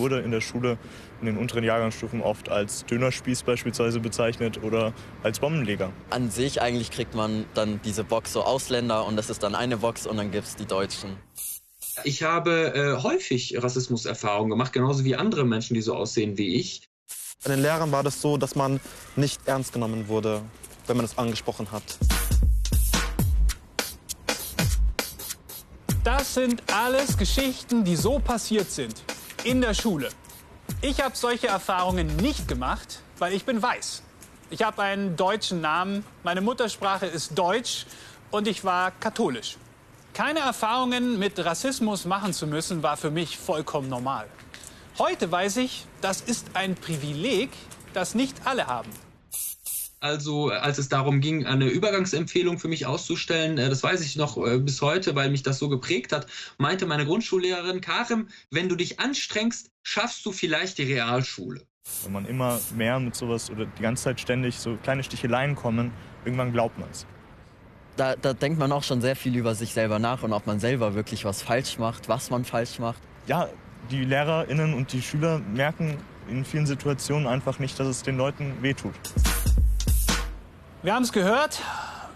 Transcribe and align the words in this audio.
wurde 0.00 0.20
in 0.20 0.30
der 0.32 0.40
Schule 0.40 0.78
in 1.20 1.26
den 1.26 1.36
unteren 1.36 1.62
Jahrgangsstufen 1.62 2.22
oft 2.22 2.48
als 2.48 2.84
Dönerspieß 2.86 3.42
beispielsweise 3.42 4.00
bezeichnet 4.00 4.62
oder 4.64 4.92
als 5.22 5.38
Bombenleger. 5.38 5.92
An 6.08 6.30
sich 6.30 6.60
eigentlich 6.60 6.90
kriegt 6.90 7.14
man 7.14 7.44
dann 7.54 7.80
diese 7.84 8.02
Box 8.02 8.32
so 8.32 8.42
Ausländer 8.42 9.06
und 9.06 9.16
das 9.16 9.30
ist 9.30 9.42
dann 9.42 9.54
eine 9.54 9.76
Box 9.76 10.06
und 10.06 10.16
dann 10.16 10.30
gibt 10.30 10.46
es 10.46 10.56
die 10.56 10.66
Deutschen. 10.66 11.16
Ich 12.04 12.22
habe 12.22 12.72
äh, 12.74 13.02
häufig 13.02 13.62
Rassismuserfahrungen 13.62 14.50
gemacht, 14.50 14.72
genauso 14.72 15.04
wie 15.04 15.16
andere 15.16 15.44
Menschen, 15.44 15.74
die 15.74 15.82
so 15.82 15.94
aussehen 15.94 16.38
wie 16.38 16.54
ich. 16.54 16.82
Bei 17.44 17.50
den 17.50 17.62
Lehrern 17.62 17.92
war 17.92 18.02
das 18.02 18.20
so, 18.20 18.36
dass 18.36 18.54
man 18.54 18.80
nicht 19.16 19.40
ernst 19.46 19.72
genommen 19.72 20.08
wurde, 20.08 20.42
wenn 20.86 20.96
man 20.96 21.04
es 21.04 21.18
angesprochen 21.18 21.70
hat. 21.70 21.82
Das 26.04 26.34
sind 26.34 26.62
alles 26.72 27.18
Geschichten, 27.18 27.84
die 27.84 27.96
so 27.96 28.18
passiert 28.18 28.70
sind 28.70 29.02
in 29.44 29.60
der 29.60 29.74
Schule. 29.74 30.08
Ich 30.82 31.00
habe 31.00 31.16
solche 31.16 31.48
Erfahrungen 31.48 32.16
nicht 32.16 32.48
gemacht, 32.48 33.00
weil 33.18 33.32
ich 33.32 33.44
bin 33.44 33.62
weiß. 33.62 34.02
Ich 34.50 34.62
habe 34.62 34.82
einen 34.82 35.16
deutschen 35.16 35.60
Namen, 35.60 36.04
meine 36.22 36.40
Muttersprache 36.40 37.06
ist 37.06 37.38
Deutsch 37.38 37.86
und 38.30 38.48
ich 38.48 38.64
war 38.64 38.90
katholisch. 38.90 39.56
Keine 40.12 40.40
Erfahrungen 40.40 41.18
mit 41.18 41.38
Rassismus 41.38 42.04
machen 42.04 42.32
zu 42.32 42.46
müssen, 42.46 42.82
war 42.82 42.96
für 42.96 43.10
mich 43.10 43.38
vollkommen 43.38 43.88
normal. 43.88 44.26
Heute 44.98 45.30
weiß 45.30 45.58
ich, 45.58 45.86
das 46.00 46.20
ist 46.20 46.48
ein 46.54 46.74
Privileg, 46.74 47.50
das 47.94 48.14
nicht 48.14 48.46
alle 48.46 48.66
haben. 48.66 48.90
Also 50.00 50.48
als 50.48 50.78
es 50.78 50.88
darum 50.88 51.20
ging, 51.20 51.44
eine 51.44 51.66
Übergangsempfehlung 51.66 52.58
für 52.58 52.68
mich 52.68 52.86
auszustellen, 52.86 53.58
äh, 53.58 53.68
das 53.68 53.82
weiß 53.82 54.00
ich 54.00 54.16
noch 54.16 54.38
äh, 54.38 54.58
bis 54.58 54.80
heute, 54.80 55.14
weil 55.14 55.30
mich 55.30 55.42
das 55.42 55.58
so 55.58 55.68
geprägt 55.68 56.12
hat, 56.12 56.26
meinte 56.56 56.86
meine 56.86 57.04
Grundschullehrerin, 57.04 57.82
Karim, 57.82 58.28
wenn 58.50 58.70
du 58.70 58.76
dich 58.76 58.98
anstrengst, 58.98 59.70
schaffst 59.82 60.24
du 60.24 60.32
vielleicht 60.32 60.78
die 60.78 60.84
Realschule. 60.84 61.66
Wenn 62.04 62.12
man 62.12 62.24
immer 62.24 62.58
mehr 62.74 62.98
mit 62.98 63.14
sowas 63.14 63.50
oder 63.50 63.66
die 63.66 63.82
ganze 63.82 64.04
Zeit 64.04 64.20
ständig 64.20 64.58
so 64.58 64.78
kleine 64.82 65.04
Sticheleien 65.04 65.54
kommen, 65.54 65.92
irgendwann 66.24 66.52
glaubt 66.52 66.78
man 66.78 66.88
es. 66.90 67.06
Da, 67.96 68.16
da 68.16 68.32
denkt 68.32 68.58
man 68.58 68.72
auch 68.72 68.84
schon 68.84 69.02
sehr 69.02 69.16
viel 69.16 69.36
über 69.36 69.54
sich 69.54 69.74
selber 69.74 69.98
nach 69.98 70.22
und 70.22 70.32
ob 70.32 70.46
man 70.46 70.60
selber 70.60 70.94
wirklich 70.94 71.26
was 71.26 71.42
falsch 71.42 71.78
macht, 71.78 72.08
was 72.08 72.30
man 72.30 72.46
falsch 72.46 72.78
macht. 72.78 73.02
Ja, 73.26 73.50
die 73.90 74.04
LehrerInnen 74.04 74.72
und 74.72 74.94
die 74.94 75.02
Schüler 75.02 75.40
merken 75.52 75.98
in 76.30 76.46
vielen 76.46 76.66
Situationen 76.66 77.26
einfach 77.26 77.58
nicht, 77.58 77.78
dass 77.78 77.86
es 77.86 78.02
den 78.02 78.16
Leuten 78.16 78.54
wehtut. 78.62 78.94
Wir 80.82 80.94
haben 80.94 81.02
es 81.02 81.12
gehört 81.12 81.60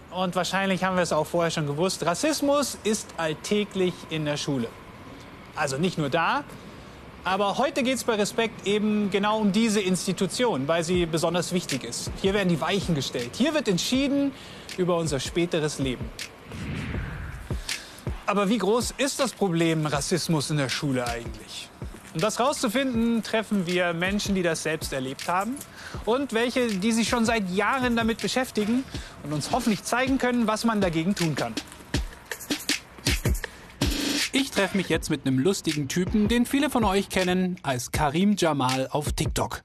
und 0.09 0.35
wahrscheinlich 0.35 0.83
haben 0.83 0.95
wir 0.95 1.03
es 1.03 1.13
auch 1.13 1.27
vorher 1.27 1.51
schon 1.51 1.67
gewusst. 1.67 2.03
Rassismus 2.03 2.79
ist 2.83 3.13
alltäglich 3.15 3.93
in 4.09 4.25
der 4.25 4.37
Schule. 4.37 4.69
Also 5.55 5.77
nicht 5.77 5.99
nur 5.99 6.09
da, 6.09 6.43
aber 7.23 7.59
heute 7.59 7.83
geht 7.83 7.97
es 7.97 8.03
bei 8.03 8.15
Respekt 8.15 8.65
eben 8.65 9.11
genau 9.11 9.37
um 9.37 9.51
diese 9.51 9.81
Institution, 9.81 10.67
weil 10.67 10.83
sie 10.83 11.05
besonders 11.05 11.53
wichtig 11.53 11.83
ist. 11.83 12.09
Hier 12.23 12.33
werden 12.33 12.49
die 12.49 12.59
Weichen 12.59 12.95
gestellt. 12.95 13.35
Hier 13.35 13.53
wird 13.53 13.67
entschieden 13.67 14.31
über 14.77 14.97
unser 14.97 15.19
späteres 15.19 15.77
Leben. 15.77 16.09
Aber 18.25 18.49
wie 18.49 18.57
groß 18.57 18.95
ist 18.97 19.19
das 19.19 19.31
Problem 19.31 19.85
Rassismus 19.85 20.49
in 20.49 20.57
der 20.57 20.69
Schule 20.69 21.07
eigentlich? 21.07 21.69
Um 22.15 22.21
das 22.21 22.39
herauszufinden, 22.39 23.23
treffen 23.23 23.67
wir 23.67 23.91
Menschen, 23.93 24.35
die 24.35 24.41
das 24.41 24.63
selbst 24.63 24.93
erlebt 24.93 25.27
haben 25.27 25.57
und 26.05 26.31
welche, 26.31 26.67
die 26.67 26.93
sich 26.93 27.09
schon 27.09 27.25
seit 27.25 27.49
Jahren 27.49 27.97
damit 27.97 28.21
beschäftigen 28.21 28.85
und 29.23 29.33
uns 29.33 29.51
hoffentlich 29.51 29.83
zeigen 29.83 30.17
können, 30.17 30.47
was 30.47 30.63
man 30.63 30.79
dagegen 30.79 31.13
tun 31.13 31.35
kann. 31.35 31.53
Ich 34.31 34.49
treffe 34.49 34.77
mich 34.77 34.87
jetzt 34.87 35.09
mit 35.09 35.27
einem 35.27 35.39
lustigen 35.39 35.89
Typen, 35.89 36.29
den 36.29 36.45
viele 36.45 36.69
von 36.69 36.85
euch 36.85 37.09
kennen 37.09 37.57
als 37.63 37.91
Karim 37.91 38.37
Jamal 38.37 38.87
auf 38.91 39.11
TikTok. 39.11 39.61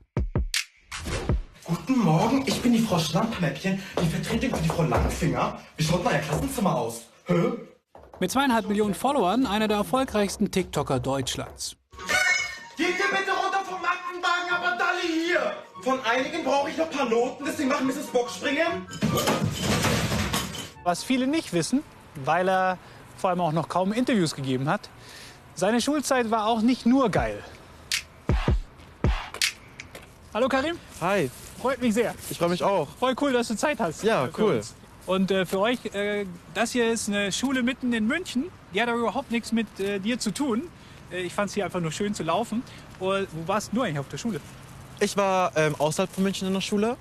Guten 1.63 1.99
Morgen, 2.01 2.45
ich 2.49 2.61
bin 2.61 2.73
die 2.73 2.81
Frau 2.81 2.99
Schlammpläppchen, 2.99 3.81
die 4.03 4.09
Vertretung 4.09 4.57
für 4.57 4.63
die 4.65 4.69
Frau 4.71 4.83
Langfinger. 4.83 5.61
Wie 5.77 5.85
schaut 5.85 6.03
mein 6.03 6.21
Klassenzimmer 6.21 6.75
aus? 6.75 7.03
Hä? 7.27 7.53
Mit 8.19 8.33
zweieinhalb 8.33 8.67
Millionen 8.67 8.95
Followern 8.95 9.47
einer 9.47 9.69
der 9.69 9.77
erfolgreichsten 9.77 10.51
TikToker 10.51 10.99
Deutschlands. 10.99 11.80
Geht 12.81 12.99
ihr 12.99 13.15
bitte 13.15 13.33
runter 13.33 13.63
vom 13.63 13.85
Aktenwagen, 13.85 14.51
aber 14.51 14.79
Dalli 14.79 15.27
hier! 15.27 15.53
Von 15.83 16.01
einigen 16.03 16.43
brauche 16.43 16.71
ich 16.71 16.79
noch 16.79 16.91
ein 16.91 16.97
paar 16.97 17.11
Noten, 17.11 17.45
deswegen 17.45 17.69
machen 17.69 17.87
Mrs. 17.87 18.07
Bock 18.07 18.31
springen. 18.31 18.87
Was 20.83 21.05
viele 21.05 21.27
nicht 21.27 21.53
wissen, 21.53 21.83
weil 22.25 22.49
er 22.49 22.79
vor 23.19 23.29
allem 23.29 23.43
auch 23.43 23.53
noch 23.53 23.69
kaum 23.69 23.93
Interviews 23.93 24.35
gegeben 24.35 24.67
hat, 24.67 24.89
seine 25.55 25.83
Schulzeit 25.83 26.31
war 26.31 26.47
auch 26.47 26.63
nicht 26.63 26.87
nur 26.87 27.11
geil. 27.11 27.45
Hallo 30.33 30.49
Karim, 30.49 30.79
Hi, 31.03 31.31
freut 31.61 31.83
mich 31.83 31.93
sehr. 31.93 32.15
ich 32.31 32.39
freue 32.39 32.49
mich 32.49 32.65
auch. 32.65 32.89
Voll 32.99 33.15
cool, 33.21 33.35
dass 33.35 33.49
du 33.49 33.57
Zeit 33.57 33.79
hast. 33.79 34.03
Ja, 34.05 34.27
cool. 34.39 34.55
uns. 34.55 34.75
Und 35.05 35.31
äh, 35.31 35.45
für 35.45 35.61
euch, 35.61 35.85
äh, 35.93 36.25
das 36.55 36.73
hier 36.73 36.91
ist 36.91 37.11
eine 37.11 37.31
Schule 37.31 37.63
mitten 37.63 37.93
in 37.93 38.07
München. 38.07 38.51
Die 38.73 38.81
hat 38.81 38.89
aber 38.89 39.01
überhaupt 39.01 39.31
nichts 39.31 39.53
mit 39.53 39.67
äh, 39.81 39.99
dir 39.99 40.19
zu 40.19 40.31
tun. 40.31 40.63
Äh, 41.13 41.23
ich 41.23 41.33
fand 41.35 41.49
es 41.49 41.55
hier 41.55 41.65
einfach 41.65 41.81
nur 41.81 41.93
schön 41.93 42.15
zu 42.15 42.23
laufen. 42.23 42.63
Und 42.99 43.29
wo 43.33 43.49
warst 43.49 43.71
du 43.73 43.83
eigentlich 43.83 43.99
auf 43.99 44.09
der 44.09 44.19
Schule? 44.19 44.41
Ich 45.01 45.17
war 45.17 45.57
ähm, 45.57 45.75
außerhalb 45.79 46.11
von 46.13 46.25
München 46.25 46.47
in 46.49 46.55
der 46.55 46.61
Schule. 46.61 46.97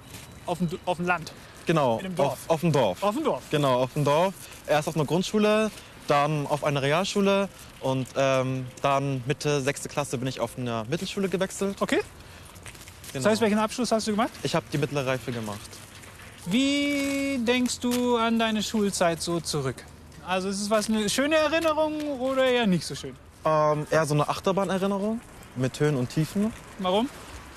Auf 0.45 0.57
dem, 0.59 0.69
auf 0.85 0.97
dem 0.97 1.05
Land, 1.05 1.31
Genau, 1.69 1.99
In 1.99 2.05
einem 2.07 2.15
Dorf. 2.15 2.31
Auf, 2.31 2.49
auf 2.49 2.61
dem 2.61 2.71
Dorf. 2.71 3.03
auf 3.03 3.13
dem 3.15 3.23
Dorf. 3.23 3.43
Genau, 3.51 3.83
auf 3.83 3.93
dem 3.93 4.03
Dorf. 4.03 4.33
Erst 4.65 4.87
auf 4.87 4.95
einer 4.95 5.05
Grundschule, 5.05 5.69
dann 6.07 6.47
auf 6.47 6.63
einer 6.63 6.81
Realschule 6.81 7.47
und 7.81 8.07
ähm, 8.15 8.65
dann 8.81 9.21
Mitte 9.27 9.61
sechste 9.61 9.87
Klasse 9.87 10.17
bin 10.17 10.27
ich 10.27 10.39
auf 10.39 10.57
eine 10.57 10.85
Mittelschule 10.89 11.29
gewechselt. 11.29 11.77
Okay. 11.79 11.99
Genau. 13.13 13.23
Das 13.23 13.25
heißt, 13.25 13.41
welchen 13.41 13.59
Abschluss 13.59 13.91
hast 13.91 14.07
du 14.07 14.11
gemacht? 14.11 14.31
ich 14.41 14.55
habe 14.55 14.65
die 14.73 14.79
mittlere 14.79 15.05
Reife 15.05 15.31
gemacht. 15.31 15.59
Wie 16.47 17.37
denkst 17.39 17.79
du 17.81 18.17
an 18.17 18.39
deine 18.39 18.63
Schulzeit 18.63 19.21
so 19.21 19.39
zurück? 19.39 19.85
Also 20.25 20.49
ist 20.49 20.61
es 20.61 20.69
was 20.71 20.89
eine 20.89 21.07
schöne 21.07 21.35
Erinnerung 21.35 22.01
oder 22.19 22.45
eher 22.45 22.65
nicht 22.65 22.85
so 22.85 22.95
schön? 22.95 23.15
Ähm, 23.45 23.87
eher 23.89 24.05
so 24.05 24.13
eine 24.13 24.27
Achterbahnerinnerung 24.27 25.21
mit 25.55 25.79
Höhen 25.79 25.95
und 25.95 26.09
Tiefen, 26.09 26.53
Warum? 26.79 27.09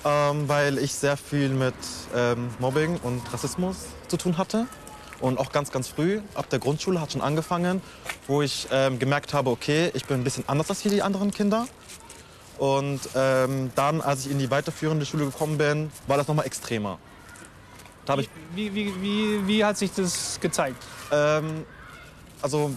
ähm, 0.05 0.47
weil 0.47 0.77
ich 0.77 0.93
sehr 0.93 1.17
viel 1.17 1.49
mit 1.49 1.73
ähm, 2.15 2.49
Mobbing 2.59 2.97
und 3.03 3.21
Rassismus 3.33 3.77
zu 4.07 4.17
tun 4.17 4.37
hatte. 4.37 4.65
Und 5.19 5.39
auch 5.39 5.51
ganz, 5.51 5.71
ganz 5.71 5.87
früh, 5.87 6.19
ab 6.35 6.49
der 6.49 6.59
Grundschule 6.59 6.99
hat 6.99 7.13
schon 7.13 7.21
angefangen, 7.21 7.81
wo 8.27 8.41
ich 8.41 8.67
ähm, 8.71 8.99
gemerkt 8.99 9.33
habe, 9.33 9.49
okay, 9.51 9.91
ich 9.93 10.05
bin 10.05 10.19
ein 10.19 10.23
bisschen 10.23 10.43
anders 10.47 10.69
als 10.69 10.81
hier 10.81 10.91
die 10.91 11.01
anderen 11.01 11.31
Kinder. 11.31 11.67
Und 12.57 12.99
ähm, 13.15 13.71
dann, 13.75 14.01
als 14.01 14.25
ich 14.25 14.31
in 14.31 14.39
die 14.39 14.51
weiterführende 14.51 15.05
Schule 15.05 15.25
gekommen 15.25 15.57
bin, 15.57 15.91
war 16.07 16.17
das 16.17 16.27
nochmal 16.27 16.45
extremer. 16.45 16.99
Da 18.05 18.13
habe 18.13 18.23
ich 18.23 18.29
Wie, 18.53 18.73
wie, 18.73 19.01
wie, 19.01 19.47
wie 19.47 19.63
hat 19.63 19.77
sich 19.77 19.93
das 19.93 20.39
gezeigt? 20.41 20.83
Ähm, 21.11 21.65
also 22.43 22.71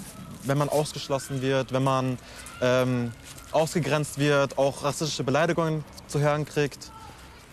wenn 0.45 0.57
man 0.59 0.69
ausgeschlossen 0.69 1.43
wird, 1.43 1.73
wenn 1.73 1.83
man 1.85 2.19
ähm, 2.63 3.13
ausgegrenzt 3.53 4.19
wird, 4.19 4.57
auch 4.59 4.85
rassistische 4.85 5.25
Beleidigungen 5.25 5.85
zu 6.07 6.21
hören 6.21 6.45
kriegt. 6.47 6.91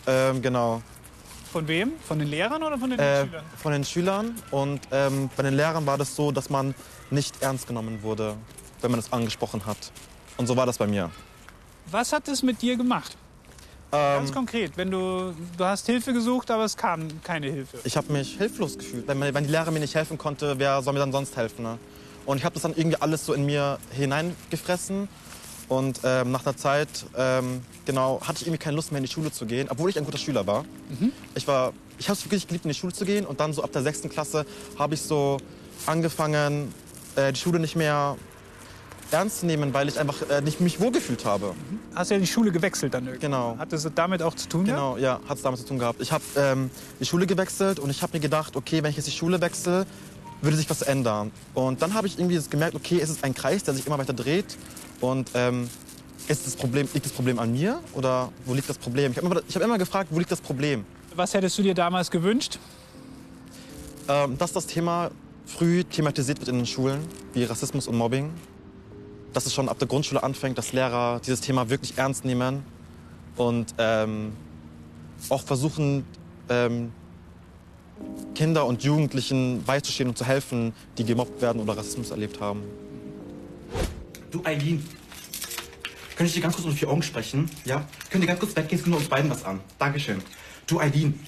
Ähm, 0.06 0.40
genau. 0.42 0.80
Von 1.52 1.66
wem? 1.68 1.92
Von 2.06 2.18
den 2.18 2.28
Lehrern 2.28 2.62
oder 2.62 2.78
von 2.78 2.90
den 2.90 2.98
Äh, 2.98 3.24
Schülern? 3.26 3.44
von 3.56 3.72
den 3.72 3.84
Schülern. 3.84 4.34
Und 4.50 4.80
ähm, 4.92 5.28
bei 5.36 5.42
den 5.42 5.54
Lehrern 5.54 5.86
war 5.86 5.98
das 5.98 6.14
so, 6.16 6.30
dass 6.32 6.50
man 6.50 6.74
nicht 7.10 7.42
ernst 7.42 7.66
genommen 7.66 8.02
wurde, 8.02 8.36
wenn 8.80 8.90
man 8.90 9.00
es 9.00 9.12
angesprochen 9.12 9.66
hat. 9.66 9.76
Und 10.36 10.46
so 10.46 10.56
war 10.56 10.66
das 10.66 10.78
bei 10.78 10.86
mir. 10.86 11.10
Was 11.90 12.12
hat 12.12 12.28
das 12.28 12.42
mit 12.42 12.60
dir 12.62 12.76
gemacht? 12.76 13.16
Ganz 13.90 14.30
Ähm, 14.30 14.34
konkret, 14.34 14.76
wenn 14.76 14.90
du, 14.90 15.32
du 15.56 15.64
hast 15.64 15.86
Hilfe 15.86 16.12
gesucht, 16.12 16.50
aber 16.50 16.64
es 16.64 16.76
kam 16.76 17.22
keine 17.22 17.46
Hilfe. 17.50 17.78
ich 17.84 17.96
habe 17.96 18.12
mich 18.12 18.36
hilflos 18.36 18.76
gefühlt. 18.76 19.06
Wenn, 19.06 19.20
wenn 19.20 19.44
die 19.44 19.50
Lehrer 19.50 19.70
mir 19.70 19.78
nicht 19.78 19.94
helfen 19.94 20.18
konnte, 20.18 20.58
wer 20.58 20.82
soll 20.82 20.94
mir 20.94 20.98
dann 21.00 21.12
sonst 21.12 21.36
helfen? 21.36 21.62
Ne? 21.62 21.78
Und 22.26 22.38
ich 22.38 22.44
habe 22.44 22.54
das 22.54 22.62
dann 22.62 22.74
irgendwie 22.74 22.96
alles 22.96 23.26
so 23.26 23.32
in 23.32 23.44
mir 23.44 23.78
hineingefressen. 23.90 25.08
Und 25.68 26.00
ähm, 26.04 26.30
nach 26.30 26.44
einer 26.44 26.56
Zeit, 26.56 26.88
ähm, 27.16 27.62
genau, 27.86 28.20
hatte 28.20 28.38
ich 28.40 28.46
irgendwie 28.46 28.58
keine 28.62 28.76
Lust 28.76 28.92
mehr 28.92 28.98
in 28.98 29.04
die 29.04 29.12
Schule 29.12 29.32
zu 29.32 29.46
gehen, 29.46 29.68
obwohl 29.70 29.88
ich 29.88 29.98
ein 29.98 30.04
guter 30.04 30.18
Schüler 30.18 30.46
war. 30.46 30.64
Ich 31.34 31.48
war, 31.48 31.72
ich 31.98 32.08
habe 32.08 32.18
es 32.18 32.24
wirklich 32.24 32.46
geliebt, 32.46 32.66
in 32.66 32.70
die 32.70 32.74
Schule 32.74 32.92
zu 32.92 33.04
gehen. 33.04 33.24
Und 33.24 33.40
dann 33.40 33.52
so 33.52 33.62
ab 33.62 33.72
der 33.72 33.82
sechsten 33.82 34.10
Klasse 34.10 34.44
habe 34.78 34.94
ich 34.94 35.00
so 35.00 35.38
angefangen, 35.86 36.72
äh, 37.16 37.32
die 37.32 37.40
Schule 37.40 37.58
nicht 37.58 37.76
mehr 37.76 38.16
ernst 39.10 39.40
zu 39.40 39.46
nehmen, 39.46 39.72
weil 39.72 39.88
ich 39.88 39.98
einfach 39.98 40.28
äh, 40.28 40.40
nicht 40.40 40.60
mich 40.60 40.80
wohlgefühlt 40.80 41.24
habe. 41.24 41.54
Hast 41.94 42.10
ja 42.10 42.18
die 42.18 42.26
Schule 42.26 42.50
gewechselt 42.50 42.94
dann 42.94 43.04
irgendwie. 43.04 43.26
Genau. 43.26 43.56
Hat 43.58 43.72
das 43.72 43.88
damit 43.94 44.22
auch 44.22 44.34
zu 44.34 44.48
tun? 44.48 44.64
gehabt? 44.64 44.78
Genau, 44.78 44.96
ja, 44.96 45.20
hat 45.28 45.36
es 45.36 45.42
damit 45.42 45.60
zu 45.60 45.66
tun 45.66 45.78
gehabt. 45.78 46.00
Ich 46.00 46.12
habe 46.12 46.24
ähm, 46.36 46.70
die 47.00 47.06
Schule 47.06 47.26
gewechselt 47.26 47.78
und 47.78 47.90
ich 47.90 48.02
habe 48.02 48.14
mir 48.14 48.20
gedacht, 48.20 48.56
okay, 48.56 48.82
wenn 48.82 48.90
ich 48.90 48.96
jetzt 48.96 49.06
die 49.06 49.12
Schule 49.12 49.40
wechsle, 49.40 49.86
würde 50.44 50.56
sich 50.56 50.68
was 50.70 50.82
ändern. 50.82 51.32
Und 51.54 51.82
dann 51.82 51.94
habe 51.94 52.06
ich 52.06 52.18
irgendwie 52.18 52.38
gemerkt, 52.48 52.74
okay, 52.74 53.00
es 53.00 53.10
ist 53.10 53.24
ein 53.24 53.34
Kreis, 53.34 53.64
der 53.64 53.74
sich 53.74 53.86
immer 53.86 53.98
weiter 53.98 54.12
dreht. 54.12 54.56
Und 55.00 55.30
ähm, 55.34 55.68
ist 56.28 56.46
das 56.46 56.56
Problem, 56.56 56.88
liegt 56.94 57.06
das 57.06 57.12
Problem 57.12 57.38
an 57.38 57.52
mir 57.52 57.80
oder 57.92 58.32
wo 58.46 58.54
liegt 58.54 58.68
das 58.68 58.78
Problem? 58.78 59.12
Ich 59.12 59.18
habe 59.18 59.26
immer, 59.26 59.42
ich 59.46 59.54
hab 59.54 59.62
immer 59.62 59.78
gefragt, 59.78 60.08
wo 60.12 60.18
liegt 60.18 60.30
das 60.30 60.40
Problem? 60.40 60.84
Was 61.14 61.34
hättest 61.34 61.58
du 61.58 61.62
dir 61.62 61.74
damals 61.74 62.10
gewünscht? 62.10 62.58
Ähm, 64.08 64.38
dass 64.38 64.52
das 64.52 64.66
Thema 64.66 65.10
früh 65.46 65.84
thematisiert 65.84 66.38
wird 66.38 66.48
in 66.48 66.56
den 66.56 66.66
Schulen, 66.66 67.00
wie 67.32 67.44
Rassismus 67.44 67.86
und 67.88 67.96
Mobbing. 67.96 68.30
Dass 69.32 69.46
es 69.46 69.54
schon 69.54 69.68
ab 69.68 69.78
der 69.78 69.88
Grundschule 69.88 70.22
anfängt, 70.22 70.56
dass 70.58 70.72
Lehrer 70.72 71.20
dieses 71.24 71.40
Thema 71.40 71.68
wirklich 71.68 71.98
ernst 71.98 72.24
nehmen 72.24 72.64
und 73.36 73.74
ähm, 73.78 74.32
auch 75.28 75.42
versuchen, 75.42 76.04
ähm, 76.48 76.92
Kinder 78.34 78.66
und 78.66 78.82
Jugendlichen 78.82 79.62
beizustehen 79.64 80.08
und 80.08 80.18
zu 80.18 80.24
helfen, 80.24 80.72
die 80.98 81.04
gemobbt 81.04 81.40
werden 81.40 81.62
oder 81.62 81.76
Rassismus 81.76 82.10
erlebt 82.10 82.40
haben. 82.40 82.62
Du, 84.30 84.44
Eileen, 84.44 84.84
könnte 86.16 86.28
ich 86.28 86.34
dir 86.34 86.40
ganz 86.40 86.54
kurz 86.54 86.66
unter 86.66 86.76
vier 86.76 86.90
Augen 86.90 87.02
sprechen? 87.02 87.48
Ja? 87.64 87.86
Könnt 88.10 88.24
ihr 88.24 88.28
ganz 88.28 88.40
kurz 88.40 88.56
weggehen? 88.56 88.78
Es 88.78 88.84
geht 88.84 88.90
nur 88.90 88.98
uns 88.98 89.08
beiden 89.08 89.30
was 89.30 89.44
an. 89.44 89.60
Dankeschön. 89.78 90.20
Du, 90.66 90.80
Eileen, 90.80 91.18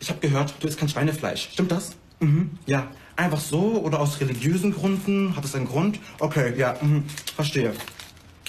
ich 0.00 0.10
habe 0.10 0.20
gehört, 0.20 0.54
du 0.60 0.68
isst 0.68 0.78
kein 0.78 0.88
Schweinefleisch. 0.88 1.50
Stimmt 1.52 1.72
das? 1.72 1.92
Mhm. 2.20 2.50
Ja. 2.66 2.88
Einfach 3.16 3.40
so 3.40 3.82
oder 3.82 3.98
aus 4.00 4.20
religiösen 4.20 4.72
Gründen? 4.72 5.34
Hat 5.34 5.42
das 5.42 5.54
einen 5.54 5.66
Grund? 5.66 5.98
Okay, 6.20 6.54
ja, 6.56 6.76
mhm. 6.80 7.04
verstehe. 7.34 7.72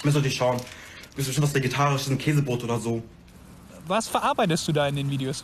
Mir 0.04 0.12
sollte 0.12 0.28
ich 0.28 0.36
schauen. 0.36 0.58
Du 0.58 1.16
bist 1.16 1.28
bestimmt 1.28 1.48
was 1.48 1.56
Vegetarisches, 1.56 2.10
ein 2.10 2.18
Käsebrot 2.18 2.64
oder 2.64 2.80
so. 2.80 3.02
Was 3.88 4.08
verarbeitest 4.08 4.68
du 4.68 4.72
da 4.72 4.88
in 4.88 4.96
den 4.96 5.10
Videos? 5.10 5.44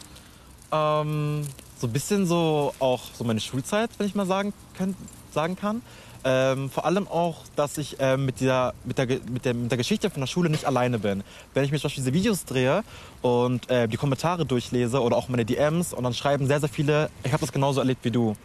Ähm, 0.71 1.41
so 1.77 1.88
ein 1.88 1.94
bisschen 1.94 2.25
so 2.25 2.73
auch 2.79 3.01
so 3.13 3.23
meine 3.23 3.39
Schulzeit, 3.39 3.89
wenn 3.97 4.07
ich 4.07 4.15
mal 4.15 4.25
sagen, 4.25 4.53
könnt, 4.77 4.95
sagen 5.31 5.56
kann. 5.56 5.81
Ähm, 6.27 6.71
vor 6.71 6.85
allem 6.85 7.07
auch, 7.07 7.44
dass 7.56 7.77
ich 7.77 7.97
ähm, 8.00 8.25
mit, 8.25 8.39
dieser, 8.39 8.73
mit, 8.83 8.97
der, 8.97 9.06
mit, 9.06 9.45
der, 9.45 9.53
mit 9.53 9.69
der 9.69 9.77
Geschichte 9.77 10.09
von 10.09 10.21
der 10.21 10.27
Schule 10.27 10.50
nicht 10.50 10.65
alleine 10.65 10.97
bin. 10.97 11.23
Wenn 11.53 11.63
ich 11.63 11.71
mir 11.71 11.77
zum 11.77 11.83
Beispiel 11.83 12.03
diese 12.03 12.13
Videos 12.15 12.45
drehe 12.45 12.83
und 13.21 13.69
äh, 13.69 13.88
die 13.88 13.97
Kommentare 13.97 14.44
durchlese 14.44 15.01
oder 15.03 15.17
auch 15.17 15.29
meine 15.29 15.45
DMs 15.45 15.94
und 15.94 16.03
dann 16.03 16.15
schreiben 16.15 16.47
sehr, 16.47 16.59
sehr 16.59 16.69
viele, 16.69 17.12
ich 17.23 17.31
habe 17.31 17.41
das 17.41 17.51
genauso 17.51 17.79
erlebt 17.79 18.03
wie 18.03 18.09
du. 18.09 18.35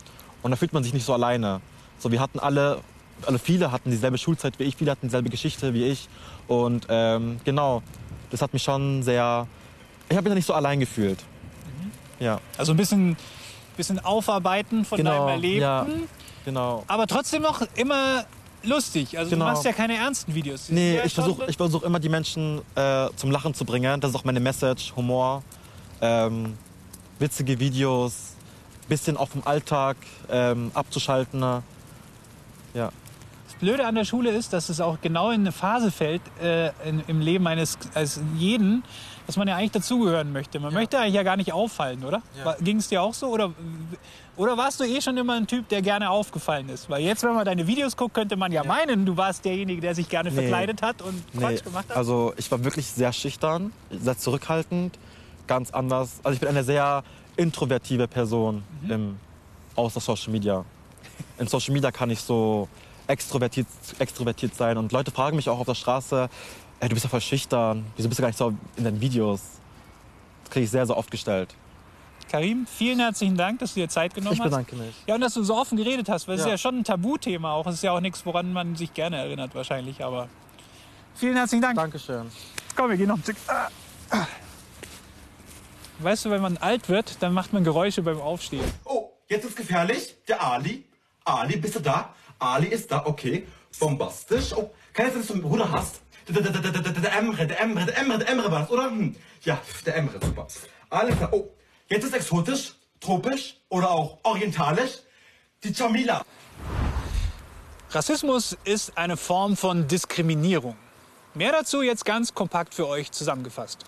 Und 0.43 0.51
da 0.51 0.59
fühlt 0.59 0.75
man 0.75 0.85
sich 0.85 0.93
nicht 0.93 1.07
so 1.07 1.15
alleine. 1.15 1.63
So, 1.99 2.13
wir 2.13 2.21
hatten 2.21 2.39
alle, 2.39 2.81
alle 3.25 3.39
viele 3.39 3.73
hatten 3.73 3.91
dieselbe 3.91 4.19
Schulzeit 4.19 4.59
wie 4.59 4.65
ich, 4.65 4.77
viele 4.77 4.91
hatten 4.91 5.07
dieselbe 5.07 5.31
Geschichte 5.31 5.73
wie 5.73 5.85
ich. 5.85 6.11
Und 6.49 6.87
ähm, 6.91 7.41
genau, 7.45 7.83
das 8.31 8.43
hat 8.43 8.53
mich 8.53 8.63
schon 8.63 9.03
sehr, 9.03 9.47
ich 10.11 10.17
habe 10.19 10.25
mich 10.25 10.33
da 10.33 10.35
nicht 10.35 10.47
so 10.47 10.53
allein 10.53 10.81
gefühlt. 10.81 11.19
Ja, 12.21 12.41
Also 12.57 12.73
ein 12.73 12.77
bisschen, 12.77 13.17
bisschen 13.77 13.99
aufarbeiten 14.05 14.85
von 14.85 14.99
Genau, 14.99 15.11
deinem 15.27 15.29
Erlebten, 15.29 15.61
ja. 15.61 15.87
genau. 16.45 16.85
aber 16.87 17.07
trotzdem 17.07 17.43
noch 17.43 17.63
immer 17.77 18.25
lustig. 18.63 19.19
Also 19.19 19.31
Genau. 19.31 19.47
du 19.47 19.51
machst 19.53 19.65
ja 19.65 19.73
keine 19.73 19.97
ernsten 19.97 20.35
Videos. 20.35 20.67
Sind 20.67 20.75
Nee, 20.77 20.97
ja 20.97 21.05
ich 21.05 21.15
versuche 21.15 21.47
ich 21.49 21.57
versuch 21.57 21.83
immer 21.83 21.99
die 21.99 22.11
Menschen 22.11 22.61
äh, 22.75 23.09
zum 23.17 23.31
Lachen 23.31 23.55
zu 23.55 23.65
bringen. 23.65 24.01
Das 24.01 24.11
ist 24.11 24.17
auch 24.17 24.25
meine 24.25 24.41
Message, 24.41 24.93
Humor, 24.97 25.43
ähm, 26.03 26.57
witzige 27.19 27.59
Videos, 27.59 28.35
bisschen 28.89 29.17
auch 29.17 29.29
vom 29.31 29.43
Alltag 29.47 29.97
ähm, 30.31 30.71
abzuschalten. 30.75 31.41
Ja. 32.75 32.91
Das 33.61 33.69
Blöde 33.69 33.87
an 33.87 33.95
der 33.95 34.07
Schule 34.07 34.31
ist, 34.31 34.55
dass 34.55 34.71
es 34.71 34.81
auch 34.81 34.99
genau 35.03 35.31
in 35.31 35.41
eine 35.43 35.53
Phase 35.53 35.91
fällt 35.91 36.23
äh, 36.43 36.69
in, 36.89 37.03
im 37.09 37.21
Leben 37.21 37.47
eines, 37.47 37.77
eines 37.95 38.19
jeden, 38.37 38.83
dass 39.27 39.37
man 39.37 39.49
ja 39.49 39.57
eigentlich 39.57 39.73
dazugehören 39.73 40.33
möchte. 40.33 40.59
Man 40.61 40.73
möchte 40.73 40.99
eigentlich 40.99 41.15
ja 41.15 41.23
gar 41.23 41.37
nicht 41.37 41.53
auffallen, 41.53 42.03
oder? 42.03 42.23
Ging 42.63 42.79
es 42.79 42.89
dir 42.89 43.03
auch 43.03 43.13
so? 43.13 43.27
Oder, 43.29 43.53
oder 44.39 44.57
warst 44.57 44.81
du 44.81 44.85
eh 44.85 45.03
schon 45.03 45.19
immer 45.19 45.35
ein 45.35 45.47
Typ, 45.47 45.69
der 45.69 45.83
gerne 45.83 46.09
aufgefallen 46.09 46.71
ist? 46.71 46.89
Weil 46.89 47.03
jetzt, 47.03 47.23
wenn 47.23 47.35
man 47.35 47.45
deine 47.45 47.67
Videos 47.67 47.99
guckt, 47.99 48.15
könnte 48.15 48.37
man 48.37 48.51
ja, 48.51 48.65
meinen, 48.65 49.05
du 49.05 49.19
warst 49.19 49.45
derjenige, 49.45 49.83
der 49.83 49.95
sich 49.95 50.09
gerne 50.09 50.31
Nee. 50.31 50.37
verkleidet 50.37 50.81
hat 50.81 51.03
und 51.03 51.23
Nee, 51.35 51.41
Quatsch 51.41 51.63
gemacht 51.63 51.85
hat. 51.91 51.97
also 51.99 52.33
ich 52.39 52.51
war 52.51 52.65
wirklich 52.65 52.87
sehr 52.87 53.13
schüchtern, 53.13 53.73
sehr 53.91 54.17
zurückhaltend, 54.17 54.99
ganz 55.47 55.71
anders. 55.71 56.21
Also 56.23 56.35
ich 56.35 56.41
bin 56.41 56.49
eine 56.49 56.65
sehr 56.65 57.05
introvertive 57.37 58.09
Person 58.09 58.63
im, 58.89 59.19
außer 59.77 60.01
Social 60.01 60.33
Media. 60.33 60.65
In 61.39 61.47
Social 61.47 61.75
Media 61.75 61.91
kann 61.93 62.09
ich 62.09 62.21
so 62.21 62.69
extrovertiert, 63.11 63.67
extrovertiert 63.99 64.55
sein 64.55 64.79
und 64.79 64.93
Leute 64.93 65.11
fragen 65.11 65.37
mich 65.37 65.49
auch 65.49 65.59
auf 65.59 65.67
der 65.67 65.75
Straße, 65.75 66.29
ey, 66.81 66.89
du 66.89 66.95
bist 66.95 67.05
ja 67.05 67.11
voll 67.11 67.21
schüchtern, 67.21 67.85
wieso 67.97 68.09
bist 68.09 68.19
du 68.19 68.23
gar 68.23 68.29
nicht 68.29 68.39
so 68.39 68.55
in 68.77 68.85
deinen 68.85 69.01
Videos? 69.01 69.41
Das 70.45 70.53
kriege 70.53 70.65
ich 70.65 70.71
sehr, 70.71 70.87
sehr 70.87 70.97
oft 70.97 71.11
gestellt. 71.11 71.55
Karim, 72.31 72.67
vielen 72.67 73.01
herzlichen 73.01 73.37
Dank, 73.37 73.59
dass 73.59 73.75
du 73.75 73.81
dir 73.81 73.89
Zeit 73.89 74.15
genommen 74.15 74.35
Ich 74.35 74.41
hast. 74.41 74.51
bedanke 74.51 74.77
mich. 74.77 74.95
Ja, 75.07 75.17
und 75.17 75.21
dass 75.21 75.35
du 75.35 75.43
so 75.43 75.57
offen 75.57 75.77
geredet 75.77 76.09
hast, 76.09 76.29
weil 76.29 76.37
es 76.37 76.43
ist 76.43 76.47
Ja. 76.47 76.53
ja 76.53 76.59
schon 76.59 76.79
ein 76.79 76.85
Tabuthema 76.85 77.53
auch. 77.55 77.67
Es 77.67 77.75
ist 77.75 77.83
ja 77.83 77.91
auch 77.93 78.01
nichts, 78.01 78.25
woran 78.25 78.53
man 78.53 78.77
sich 78.77 78.95
gerne 78.95 79.17
erinnert 79.17 79.53
wahrscheinlich, 79.57 80.05
aber 80.05 80.29
vielen 81.17 81.35
herzlichen 81.37 81.63
Dank. 81.63 81.75
Dankeschön. 81.77 82.31
Komm, 82.77 82.91
wir 82.91 82.97
gehen 82.97 83.09
noch 83.09 83.17
ein 83.17 83.23
Stück. 83.25 83.37
Weißt 85.99 86.25
du, 86.25 86.31
wenn 86.31 86.41
man 86.41 86.57
alt 86.59 86.89
wird, 86.89 87.17
dann 87.21 87.35
macht 87.35 87.53
man 87.53 87.63
Geräusche 87.65 88.03
beim 88.03 88.21
Aufstehen. 88.21 88.65
Oh, 88.85 89.11
jetzt 89.29 89.45
ist 89.45 89.57
gefährlich. 89.57 90.15
Der 90.29 90.43
Ali. 90.43 90.85
Ali, 91.25 91.57
bist 91.59 91.75
du 91.77 91.81
da? 91.81 92.15
Ali 92.41 92.69
ist 92.69 92.91
da, 92.91 93.05
okay. 93.07 93.47
Bombastisch. 93.79 94.53
Oh, 94.57 94.71
kann 94.93 95.07
jetzt, 95.07 95.19
dass 95.19 95.27
du 95.29 95.35
einen 95.35 95.43
Bruder 95.43 95.71
hast? 95.71 96.01
Der, 96.29 96.43
der, 96.43 96.53
der, 96.53 96.71
der 96.71 97.13
Emre, 97.13 97.47
der 97.47 97.61
Emre, 97.61 97.85
der 97.85 97.99
Emre, 97.99 98.19
der 98.19 98.29
Emre 98.29 98.51
war 98.51 98.61
das, 98.61 98.71
oder? 98.71 98.85
Hm. 98.91 99.15
Ja, 99.43 99.61
der 99.85 99.97
Emre, 99.97 100.19
super. 100.21 100.47
Alles 100.89 101.17
klar. 101.17 101.33
Oh, 101.33 101.49
jetzt 101.89 102.05
ist 102.05 102.15
exotisch, 102.15 102.75
tropisch 103.01 103.57
oder 103.69 103.91
auch 103.91 104.19
orientalisch. 104.23 104.99
Die 105.63 105.73
Jamila. 105.73 106.25
Rassismus 107.91 108.57
ist 108.65 108.97
eine 108.97 109.17
Form 109.17 109.57
von 109.57 109.87
Diskriminierung. 109.87 110.77
Mehr 111.35 111.53
dazu 111.53 111.83
jetzt 111.83 112.05
ganz 112.05 112.35
kompakt 112.35 112.75
für 112.75 112.89
euch 112.89 113.11
zusammengefasst. 113.13 113.85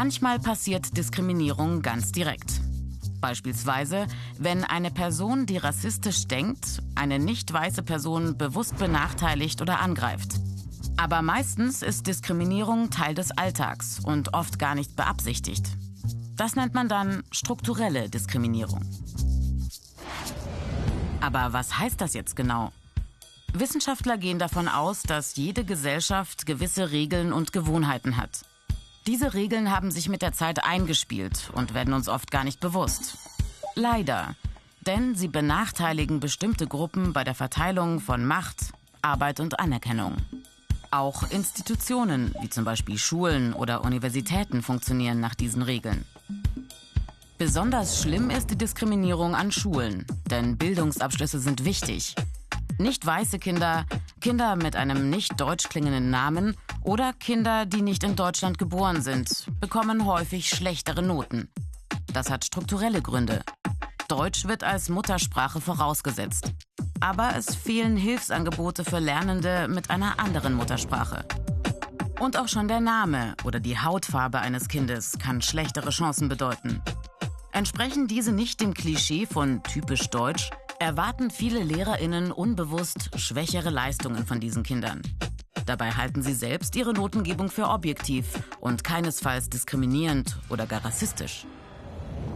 Manchmal 0.00 0.38
passiert 0.38 0.96
Diskriminierung 0.96 1.82
ganz 1.82 2.12
direkt. 2.12 2.60
Beispielsweise, 3.20 4.06
wenn 4.38 4.62
eine 4.62 4.92
Person, 4.92 5.44
die 5.44 5.56
rassistisch 5.56 6.28
denkt, 6.28 6.80
eine 6.94 7.18
nicht 7.18 7.52
weiße 7.52 7.82
Person 7.82 8.38
bewusst 8.38 8.78
benachteiligt 8.78 9.60
oder 9.60 9.80
angreift. 9.80 10.34
Aber 10.96 11.20
meistens 11.20 11.82
ist 11.82 12.06
Diskriminierung 12.06 12.90
Teil 12.90 13.16
des 13.16 13.32
Alltags 13.32 13.98
und 13.98 14.34
oft 14.34 14.60
gar 14.60 14.76
nicht 14.76 14.94
beabsichtigt. 14.94 15.66
Das 16.36 16.54
nennt 16.54 16.74
man 16.74 16.88
dann 16.88 17.24
strukturelle 17.32 18.08
Diskriminierung. 18.08 18.82
Aber 21.20 21.52
was 21.52 21.76
heißt 21.76 22.00
das 22.00 22.14
jetzt 22.14 22.36
genau? 22.36 22.70
Wissenschaftler 23.52 24.16
gehen 24.16 24.38
davon 24.38 24.68
aus, 24.68 25.02
dass 25.02 25.34
jede 25.34 25.64
Gesellschaft 25.64 26.46
gewisse 26.46 26.92
Regeln 26.92 27.32
und 27.32 27.52
Gewohnheiten 27.52 28.16
hat. 28.16 28.44
Diese 29.08 29.32
Regeln 29.32 29.70
haben 29.70 29.90
sich 29.90 30.10
mit 30.10 30.20
der 30.20 30.34
Zeit 30.34 30.62
eingespielt 30.62 31.50
und 31.54 31.72
werden 31.72 31.94
uns 31.94 32.10
oft 32.10 32.30
gar 32.30 32.44
nicht 32.44 32.60
bewusst. 32.60 33.16
Leider, 33.74 34.34
denn 34.86 35.14
sie 35.14 35.28
benachteiligen 35.28 36.20
bestimmte 36.20 36.66
Gruppen 36.66 37.14
bei 37.14 37.24
der 37.24 37.34
Verteilung 37.34 38.00
von 38.00 38.26
Macht, 38.26 38.74
Arbeit 39.00 39.40
und 39.40 39.60
Anerkennung. 39.60 40.14
Auch 40.90 41.30
Institutionen, 41.30 42.34
wie 42.42 42.50
zum 42.50 42.66
Beispiel 42.66 42.98
Schulen 42.98 43.54
oder 43.54 43.82
Universitäten, 43.82 44.60
funktionieren 44.60 45.20
nach 45.20 45.34
diesen 45.34 45.62
Regeln. 45.62 46.04
Besonders 47.38 48.02
schlimm 48.02 48.28
ist 48.28 48.50
die 48.50 48.58
Diskriminierung 48.58 49.34
an 49.34 49.50
Schulen, 49.52 50.04
denn 50.30 50.58
Bildungsabschlüsse 50.58 51.38
sind 51.40 51.64
wichtig. 51.64 52.14
Nicht 52.78 53.04
weiße 53.04 53.40
Kinder, 53.40 53.86
Kinder 54.20 54.54
mit 54.54 54.76
einem 54.76 55.10
nicht 55.10 55.40
deutsch 55.40 55.68
klingenden 55.68 56.10
Namen 56.10 56.56
oder 56.82 57.12
Kinder, 57.12 57.66
die 57.66 57.82
nicht 57.82 58.04
in 58.04 58.14
Deutschland 58.14 58.56
geboren 58.56 59.02
sind, 59.02 59.46
bekommen 59.60 60.06
häufig 60.06 60.48
schlechtere 60.48 61.02
Noten. 61.02 61.48
Das 62.12 62.30
hat 62.30 62.44
strukturelle 62.44 63.02
Gründe. 63.02 63.42
Deutsch 64.06 64.46
wird 64.46 64.62
als 64.62 64.88
Muttersprache 64.88 65.60
vorausgesetzt. 65.60 66.52
Aber 67.00 67.34
es 67.36 67.54
fehlen 67.54 67.96
Hilfsangebote 67.96 68.84
für 68.84 69.00
Lernende 69.00 69.66
mit 69.68 69.90
einer 69.90 70.20
anderen 70.20 70.54
Muttersprache. 70.54 71.24
Und 72.20 72.36
auch 72.36 72.48
schon 72.48 72.68
der 72.68 72.80
Name 72.80 73.34
oder 73.44 73.60
die 73.60 73.78
Hautfarbe 73.78 74.38
eines 74.38 74.68
Kindes 74.68 75.18
kann 75.18 75.42
schlechtere 75.42 75.90
Chancen 75.90 76.28
bedeuten. 76.28 76.80
Entsprechen 77.52 78.06
diese 78.06 78.32
nicht 78.32 78.60
dem 78.60 78.72
Klischee 78.72 79.26
von 79.26 79.62
typisch 79.64 80.10
deutsch, 80.10 80.50
erwarten 80.78 81.30
viele 81.30 81.62
Lehrerinnen 81.62 82.30
unbewusst 82.30 83.10
schwächere 83.16 83.70
Leistungen 83.70 84.26
von 84.26 84.40
diesen 84.40 84.62
Kindern. 84.62 85.02
Dabei 85.66 85.90
halten 85.92 86.22
sie 86.22 86.32
selbst 86.32 86.76
ihre 86.76 86.94
Notengebung 86.94 87.50
für 87.50 87.68
objektiv 87.68 88.26
und 88.60 88.84
keinesfalls 88.84 89.50
diskriminierend 89.50 90.38
oder 90.48 90.66
gar 90.66 90.84
rassistisch. 90.84 91.46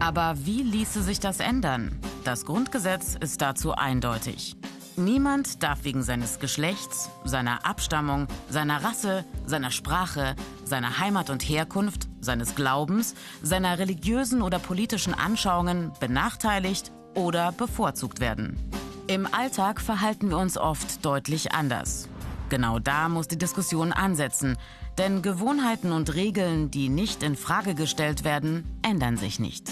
Aber 0.00 0.34
wie 0.44 0.62
ließe 0.62 1.02
sich 1.02 1.20
das 1.20 1.40
ändern? 1.40 2.00
Das 2.24 2.44
Grundgesetz 2.44 3.16
ist 3.18 3.40
dazu 3.40 3.72
eindeutig. 3.72 4.56
Niemand 4.96 5.62
darf 5.62 5.84
wegen 5.84 6.02
seines 6.02 6.38
Geschlechts, 6.38 7.08
seiner 7.24 7.64
Abstammung, 7.64 8.26
seiner 8.50 8.84
Rasse, 8.84 9.24
seiner 9.46 9.70
Sprache, 9.70 10.36
seiner 10.64 10.98
Heimat 10.98 11.30
und 11.30 11.42
Herkunft, 11.42 12.08
seines 12.20 12.54
Glaubens, 12.54 13.14
seiner 13.42 13.78
religiösen 13.78 14.42
oder 14.42 14.58
politischen 14.58 15.14
Anschauungen 15.14 15.92
benachteiligt 16.00 16.92
oder 17.14 17.52
bevorzugt 17.52 18.20
werden. 18.20 18.58
Im 19.06 19.26
Alltag 19.32 19.80
verhalten 19.80 20.30
wir 20.30 20.38
uns 20.38 20.56
oft 20.56 21.04
deutlich 21.04 21.52
anders. 21.52 22.08
Genau 22.48 22.78
da 22.78 23.08
muss 23.08 23.28
die 23.28 23.38
Diskussion 23.38 23.92
ansetzen, 23.92 24.58
denn 24.98 25.22
Gewohnheiten 25.22 25.92
und 25.92 26.14
Regeln, 26.14 26.70
die 26.70 26.88
nicht 26.88 27.22
in 27.22 27.34
Frage 27.34 27.74
gestellt 27.74 28.24
werden, 28.24 28.64
ändern 28.82 29.16
sich 29.16 29.40
nicht. 29.40 29.70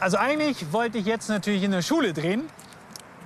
Also 0.00 0.16
eigentlich 0.16 0.72
wollte 0.72 0.98
ich 0.98 1.06
jetzt 1.06 1.28
natürlich 1.28 1.64
in 1.64 1.72
der 1.72 1.82
Schule 1.82 2.12
drehen, 2.12 2.44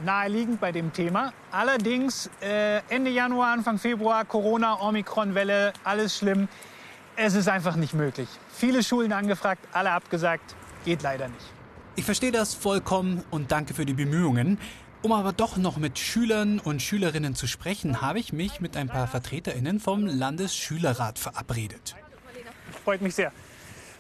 naheliegend 0.05 0.59
bei 0.59 0.73
dem 0.73 0.93
Thema. 0.93 1.35
Allerdings 1.51 2.31
äh, 2.41 2.79
Ende 2.89 3.11
Januar, 3.11 3.53
Anfang 3.53 3.79
Februar, 3.79 4.25
Corona, 4.25 4.81
Omikron-Welle, 4.81 5.75
alles 5.85 6.17
schlimm. 6.17 6.49
Es 7.15 7.35
ist 7.35 7.49
einfach 7.49 7.77
nicht 7.77 7.93
möglich. 7.93 8.29
Viele 8.55 8.83
Schulen 8.83 9.13
angefragt, 9.13 9.63
alle 9.73 9.91
abgesagt, 9.91 10.57
geht 10.85 11.03
leider 11.03 11.29
nicht. 11.29 11.45
Ich 11.97 12.05
verstehe 12.05 12.33
das 12.33 12.55
vollkommen 12.55 13.23
und 13.31 13.53
danke 13.53 13.75
für 13.75 13.85
die 13.85 13.93
Bemühungen. 13.93 14.59
Um 15.03 15.13
aber 15.13 15.33
doch 15.33 15.57
noch 15.57 15.79
mit 15.79 15.99
Schülern 15.99 16.61
und 16.61 16.81
Schülerinnen 16.81 17.35
zu 17.35 17.47
sprechen, 17.47 18.01
habe 18.01 18.21
ich 18.21 18.33
mich 18.33 18.61
mit 18.61 18.77
ein 18.77 18.89
paar 18.89 19.09
Vertreterinnen 19.09 19.81
vom 19.81 20.07
Landesschülerrat 20.07 21.19
verabredet. 21.19 21.97
Freut 22.85 23.03
mich 23.03 23.15
sehr. 23.17 23.33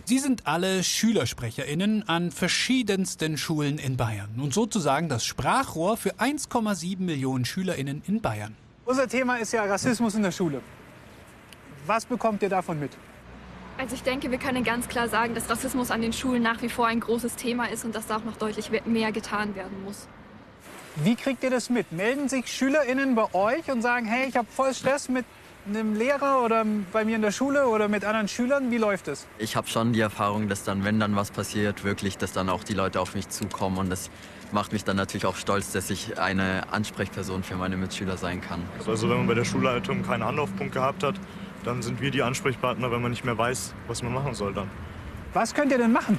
Sie 0.04 0.18
sind 0.18 0.46
alle 0.46 0.82
Schülersprecherinnen 0.82 2.08
an 2.08 2.30
verschiedensten 2.30 3.36
Schulen 3.36 3.78
in 3.78 3.96
Bayern 3.96 4.40
und 4.40 4.54
sozusagen 4.54 5.08
das 5.08 5.24
Sprachrohr 5.24 5.96
für 5.96 6.14
1,7 6.14 7.00
Millionen 7.00 7.44
Schülerinnen 7.44 8.02
in 8.06 8.20
Bayern. 8.20 8.56
Unser 8.84 9.08
Thema 9.08 9.36
ist 9.36 9.52
ja 9.52 9.64
Rassismus 9.64 10.14
in 10.14 10.22
der 10.22 10.32
Schule. 10.32 10.60
Was 11.86 12.04
bekommt 12.04 12.42
ihr 12.42 12.48
davon 12.48 12.80
mit? 12.80 12.92
Also 13.78 13.94
ich 13.94 14.02
denke, 14.02 14.30
wir 14.30 14.38
können 14.38 14.64
ganz 14.64 14.88
klar 14.88 15.08
sagen, 15.08 15.34
dass 15.34 15.50
Rassismus 15.50 15.90
an 15.90 16.02
den 16.02 16.12
Schulen 16.12 16.42
nach 16.42 16.62
wie 16.62 16.68
vor 16.68 16.86
ein 16.86 17.00
großes 17.00 17.36
Thema 17.36 17.70
ist 17.70 17.84
und 17.84 17.94
dass 17.94 18.06
da 18.06 18.16
auch 18.16 18.24
noch 18.24 18.36
deutlich 18.36 18.70
mehr 18.84 19.12
getan 19.12 19.54
werden 19.54 19.82
muss. 19.84 20.06
Wie 20.96 21.16
kriegt 21.16 21.42
ihr 21.42 21.50
das 21.50 21.70
mit? 21.70 21.90
Melden 21.90 22.28
sich 22.28 22.46
SchülerInnen 22.46 23.14
bei 23.14 23.32
euch 23.32 23.70
und 23.70 23.80
sagen, 23.82 24.06
hey, 24.06 24.28
ich 24.28 24.36
habe 24.36 24.46
voll 24.50 24.74
Stress 24.74 25.08
mit 25.08 25.24
einem 25.66 25.94
Lehrer 25.94 26.44
oder 26.44 26.64
bei 26.92 27.04
mir 27.04 27.16
in 27.16 27.22
der 27.22 27.30
Schule 27.30 27.66
oder 27.66 27.88
mit 27.88 28.04
anderen 28.04 28.28
Schülern? 28.28 28.70
Wie 28.70 28.78
läuft 28.78 29.08
es? 29.08 29.26
Ich 29.38 29.56
habe 29.56 29.68
schon 29.68 29.92
die 29.92 30.00
Erfahrung, 30.00 30.48
dass 30.48 30.64
dann, 30.64 30.84
wenn 30.84 31.00
dann 31.00 31.16
was 31.16 31.30
passiert, 31.30 31.84
wirklich, 31.84 32.18
dass 32.18 32.32
dann 32.32 32.48
auch 32.48 32.64
die 32.64 32.74
Leute 32.74 33.00
auf 33.00 33.14
mich 33.14 33.28
zukommen 33.28 33.78
und 33.78 33.90
das 33.90 34.10
macht 34.50 34.72
mich 34.72 34.84
dann 34.84 34.96
natürlich 34.96 35.24
auch 35.24 35.36
stolz, 35.36 35.72
dass 35.72 35.88
ich 35.88 36.18
eine 36.18 36.70
Ansprechperson 36.72 37.42
für 37.42 37.54
meine 37.54 37.76
Mitschüler 37.76 38.16
sein 38.16 38.40
kann. 38.40 38.62
Also 38.86 39.08
wenn 39.08 39.18
man 39.18 39.26
bei 39.26 39.34
der 39.34 39.44
Schulleitung 39.44 40.02
keinen 40.02 40.22
Anlaufpunkt 40.22 40.74
gehabt 40.74 41.02
hat, 41.02 41.14
dann 41.64 41.82
sind 41.82 42.00
wir 42.00 42.10
die 42.10 42.22
Ansprechpartner, 42.22 42.90
wenn 42.90 43.02
man 43.02 43.10
nicht 43.10 43.24
mehr 43.24 43.36
weiß, 43.36 43.74
was 43.86 44.02
man 44.02 44.12
machen 44.12 44.34
soll 44.34 44.52
dann. 44.52 44.70
Was 45.32 45.54
könnt 45.54 45.72
ihr 45.72 45.78
denn 45.78 45.92
machen? 45.92 46.18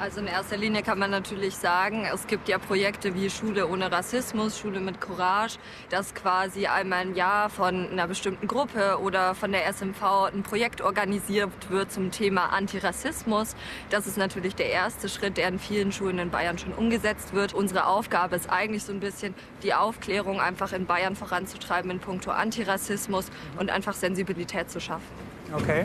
Also 0.00 0.20
in 0.20 0.28
erster 0.28 0.56
Linie 0.56 0.82
kann 0.82 0.98
man 0.98 1.10
natürlich 1.10 1.56
sagen, 1.56 2.06
es 2.10 2.26
gibt 2.26 2.48
ja 2.48 2.56
Projekte 2.56 3.14
wie 3.14 3.28
Schule 3.28 3.68
ohne 3.68 3.92
Rassismus, 3.92 4.58
Schule 4.58 4.80
mit 4.80 4.98
Courage, 4.98 5.58
dass 5.90 6.14
quasi 6.14 6.66
einmal 6.66 7.02
im 7.02 7.14
Jahr 7.14 7.50
von 7.50 7.90
einer 7.90 8.08
bestimmten 8.08 8.48
Gruppe 8.48 8.98
oder 9.02 9.34
von 9.34 9.52
der 9.52 9.66
SMV 9.70 10.32
ein 10.32 10.42
Projekt 10.42 10.80
organisiert 10.80 11.50
wird 11.68 11.92
zum 11.92 12.10
Thema 12.12 12.46
Antirassismus. 12.46 13.54
Das 13.90 14.06
ist 14.06 14.16
natürlich 14.16 14.54
der 14.54 14.70
erste 14.70 15.10
Schritt, 15.10 15.36
der 15.36 15.48
in 15.48 15.58
vielen 15.58 15.92
Schulen 15.92 16.18
in 16.18 16.30
Bayern 16.30 16.56
schon 16.56 16.72
umgesetzt 16.72 17.34
wird. 17.34 17.52
Unsere 17.52 17.84
Aufgabe 17.84 18.36
ist 18.36 18.48
eigentlich 18.48 18.84
so 18.84 18.94
ein 18.94 19.00
bisschen 19.00 19.34
die 19.62 19.74
Aufklärung 19.74 20.40
einfach 20.40 20.72
in 20.72 20.86
Bayern 20.86 21.14
voranzutreiben 21.14 21.90
in 21.90 22.00
puncto 22.00 22.30
Antirassismus 22.30 23.26
und 23.58 23.68
einfach 23.68 23.92
Sensibilität 23.92 24.70
zu 24.70 24.80
schaffen. 24.80 25.12
Okay. 25.52 25.84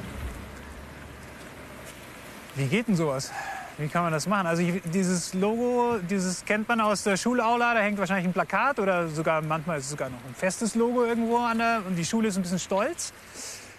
Wie 2.55 2.67
geht 2.67 2.87
denn 2.87 2.95
sowas? 2.95 3.33
Wie 3.77 3.89
kann 3.89 4.03
man 4.03 4.13
das 4.13 4.25
machen? 4.25 4.47
Also 4.47 4.61
ich, 4.61 4.81
dieses 4.85 5.33
Logo, 5.33 5.97
dieses 6.09 6.45
kennt 6.45 6.67
man 6.69 6.79
aus 6.79 7.03
der 7.03 7.17
Schulaula, 7.17 7.73
da 7.73 7.81
hängt 7.81 7.97
wahrscheinlich 7.97 8.27
ein 8.27 8.33
Plakat 8.33 8.79
oder 8.79 9.09
sogar 9.09 9.41
manchmal 9.41 9.79
ist 9.79 9.85
es 9.85 9.91
sogar 9.91 10.09
noch 10.09 10.23
ein 10.25 10.33
festes 10.33 10.75
Logo 10.75 11.03
irgendwo 11.03 11.37
an 11.39 11.57
der 11.57 11.81
und 11.85 11.95
die 11.95 12.05
Schule 12.05 12.29
ist 12.29 12.37
ein 12.37 12.43
bisschen 12.43 12.59
stolz. 12.59 13.11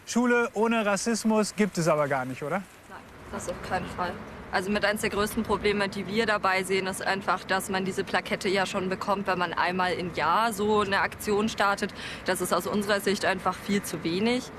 Schule 0.07 0.51
ohne 0.53 0.85
Rassismus 0.85 1.55
gibt 1.57 1.79
es 1.79 1.89
aber 1.89 2.09
gar 2.09 2.27
nicht, 2.27 2.43
oder? 2.43 2.59
Nein, 2.91 2.99
das 3.33 3.49
auf 3.49 3.63
keinen 3.63 3.87
Fall. 3.87 4.13
Also 4.53 4.71
mit 4.71 4.85
eines 4.85 5.01
der 5.01 5.11
größten 5.11 5.43
Probleme, 5.43 5.89
die 5.89 6.07
wir 6.07 6.27
dabei 6.27 6.63
sehen, 6.63 6.87
ist 6.87 7.05
einfach, 7.05 7.43
dass 7.45 7.71
man 7.71 7.85
diese 7.87 8.05
Plakette 8.05 8.49
ja 8.51 8.67
schon 8.67 8.91
bekommt, 8.91 9.27
wenn 9.27 9.39
man 9.39 9.55
einmal 9.55 9.95
im 9.95 10.15
Jahr 10.15 10.53
so 10.53 10.81
eine 10.81 11.01
Aktion 11.01 11.49
startet. 11.49 11.93
Das 12.27 12.43
ist 12.43 12.53
aus 12.53 12.67
unserer 12.67 13.01
Sicht 13.01 13.25
einfach 13.25 13.55
viel 13.55 13.83
zu 13.83 14.05
wenig 14.05 14.51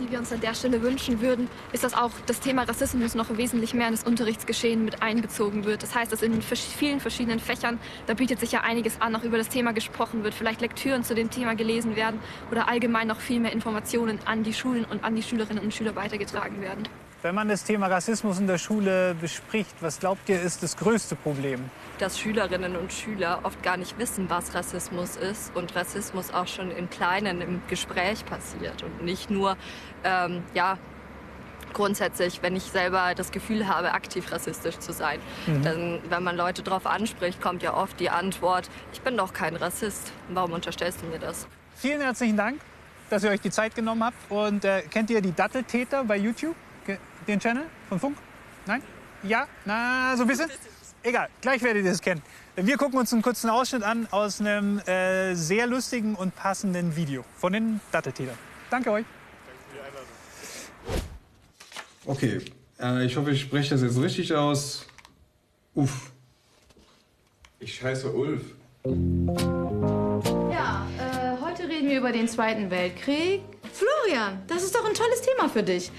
die 0.00 0.10
wir 0.10 0.18
uns 0.18 0.32
an 0.32 0.40
der 0.40 0.54
Stelle 0.54 0.82
wünschen 0.82 1.20
würden, 1.20 1.48
ist, 1.72 1.84
dass 1.84 1.94
auch 1.94 2.10
das 2.26 2.40
Thema 2.40 2.62
Rassismus 2.62 3.14
noch 3.14 3.36
wesentlich 3.36 3.74
mehr 3.74 3.88
in 3.88 3.94
das 3.94 4.04
Unterrichtsgeschehen 4.04 4.84
mit 4.84 5.02
einbezogen 5.02 5.64
wird. 5.64 5.82
Das 5.82 5.94
heißt, 5.94 6.12
dass 6.12 6.22
in 6.22 6.40
vielen 6.42 7.00
verschiedenen 7.00 7.40
Fächern, 7.40 7.78
da 8.06 8.14
bietet 8.14 8.40
sich 8.40 8.52
ja 8.52 8.60
einiges 8.60 9.00
an, 9.00 9.14
auch 9.16 9.22
über 9.22 9.38
das 9.38 9.48
Thema 9.48 9.72
gesprochen 9.72 10.24
wird, 10.24 10.34
vielleicht 10.34 10.60
Lektüren 10.60 11.04
zu 11.04 11.14
dem 11.14 11.30
Thema 11.30 11.54
gelesen 11.54 11.96
werden 11.96 12.20
oder 12.50 12.68
allgemein 12.68 13.08
noch 13.08 13.20
viel 13.20 13.40
mehr 13.40 13.52
Informationen 13.52 14.18
an 14.24 14.42
die 14.42 14.54
Schulen 14.54 14.84
und 14.84 15.04
an 15.04 15.14
die 15.14 15.22
Schülerinnen 15.22 15.62
und 15.62 15.74
Schüler 15.74 15.96
weitergetragen 15.96 16.60
werden. 16.60 16.88
Wenn 17.26 17.34
man 17.34 17.48
das 17.48 17.64
Thema 17.64 17.88
Rassismus 17.88 18.38
in 18.38 18.46
der 18.46 18.56
Schule 18.56 19.16
bespricht, 19.20 19.74
was 19.80 19.98
glaubt 19.98 20.28
ihr, 20.28 20.40
ist 20.40 20.62
das 20.62 20.76
größte 20.76 21.16
Problem? 21.16 21.58
Dass 21.98 22.20
Schülerinnen 22.20 22.76
und 22.76 22.92
Schüler 22.92 23.40
oft 23.42 23.64
gar 23.64 23.76
nicht 23.76 23.98
wissen, 23.98 24.30
was 24.30 24.54
Rassismus 24.54 25.16
ist 25.16 25.50
und 25.56 25.74
Rassismus 25.74 26.32
auch 26.32 26.46
schon 26.46 26.70
im 26.70 26.88
Kleinen 26.88 27.40
im 27.40 27.62
Gespräch 27.66 28.24
passiert 28.26 28.84
und 28.84 29.02
nicht 29.02 29.28
nur, 29.28 29.56
ähm, 30.04 30.44
ja, 30.54 30.78
grundsätzlich, 31.72 32.44
wenn 32.44 32.54
ich 32.54 32.62
selber 32.62 33.12
das 33.16 33.32
Gefühl 33.32 33.66
habe, 33.66 33.90
aktiv 33.90 34.30
rassistisch 34.30 34.78
zu 34.78 34.92
sein. 34.92 35.18
Mhm. 35.48 35.62
Dann, 35.62 35.98
wenn 36.08 36.22
man 36.22 36.36
Leute 36.36 36.62
darauf 36.62 36.86
anspricht, 36.86 37.40
kommt 37.40 37.60
ja 37.60 37.74
oft 37.74 37.98
die 37.98 38.08
Antwort, 38.08 38.70
ich 38.92 39.00
bin 39.00 39.16
doch 39.16 39.32
kein 39.32 39.56
Rassist. 39.56 40.12
Warum 40.28 40.52
unterstellst 40.52 41.02
du 41.02 41.06
mir 41.06 41.18
das? 41.18 41.48
Vielen 41.74 42.02
herzlichen 42.02 42.36
Dank, 42.36 42.60
dass 43.10 43.24
ihr 43.24 43.30
euch 43.30 43.40
die 43.40 43.50
Zeit 43.50 43.74
genommen 43.74 44.04
habt. 44.04 44.30
Und 44.30 44.64
äh, 44.64 44.82
kennt 44.82 45.10
ihr 45.10 45.20
die 45.20 45.34
Datteltäter 45.34 46.04
bei 46.04 46.18
YouTube? 46.18 46.54
Den 47.26 47.40
Channel 47.40 47.64
von 47.88 48.00
Funk? 48.00 48.16
Nein? 48.66 48.82
Ja? 49.22 49.46
Na, 49.64 50.16
so 50.16 50.22
ein 50.22 50.28
bisschen? 50.28 50.50
Egal, 51.02 51.28
gleich 51.40 51.62
werdet 51.62 51.84
ihr 51.84 51.92
es 51.92 52.00
kennen. 52.00 52.22
Wir 52.56 52.76
gucken 52.76 52.98
uns 52.98 53.12
einen 53.12 53.22
kurzen 53.22 53.50
Ausschnitt 53.50 53.82
an 53.82 54.08
aus 54.10 54.40
einem 54.40 54.78
äh, 54.80 55.34
sehr 55.34 55.66
lustigen 55.66 56.14
und 56.14 56.34
passenden 56.34 56.96
Video 56.96 57.24
von 57.36 57.52
den 57.52 57.80
Datteltätern. 57.92 58.36
Danke 58.70 58.90
euch. 58.90 59.04
Okay, 62.04 62.40
äh, 62.80 63.04
ich 63.04 63.16
hoffe, 63.16 63.30
ich 63.32 63.40
spreche 63.42 63.70
das 63.70 63.82
jetzt 63.82 64.00
richtig 64.00 64.32
aus. 64.34 64.86
Uff. 65.74 66.10
Ich 67.58 67.82
heiße 67.82 68.10
Ulf. 68.10 68.42
Ja, 70.52 70.86
äh, 70.98 71.36
heute 71.42 71.68
reden 71.68 71.88
wir 71.88 71.98
über 71.98 72.12
den 72.12 72.28
Zweiten 72.28 72.70
Weltkrieg. 72.70 73.42
Florian, 73.72 74.42
das 74.46 74.62
ist 74.62 74.74
doch 74.74 74.84
ein 74.84 74.94
tolles 74.94 75.22
Thema 75.22 75.48
für 75.48 75.62
dich. 75.62 75.90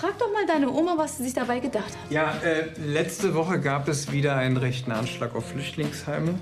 Frag 0.00 0.18
doch 0.18 0.32
mal 0.32 0.46
deine 0.46 0.70
Oma, 0.70 0.96
was 0.96 1.18
sie 1.18 1.24
sich 1.24 1.34
dabei 1.34 1.60
gedacht 1.60 1.84
hat. 1.84 2.10
Ja, 2.10 2.32
äh, 2.38 2.70
letzte 2.78 3.34
Woche 3.34 3.60
gab 3.60 3.86
es 3.86 4.10
wieder 4.10 4.34
einen 4.34 4.56
rechten 4.56 4.92
Anschlag 4.92 5.34
auf 5.34 5.50
Flüchtlingsheime. 5.50 6.38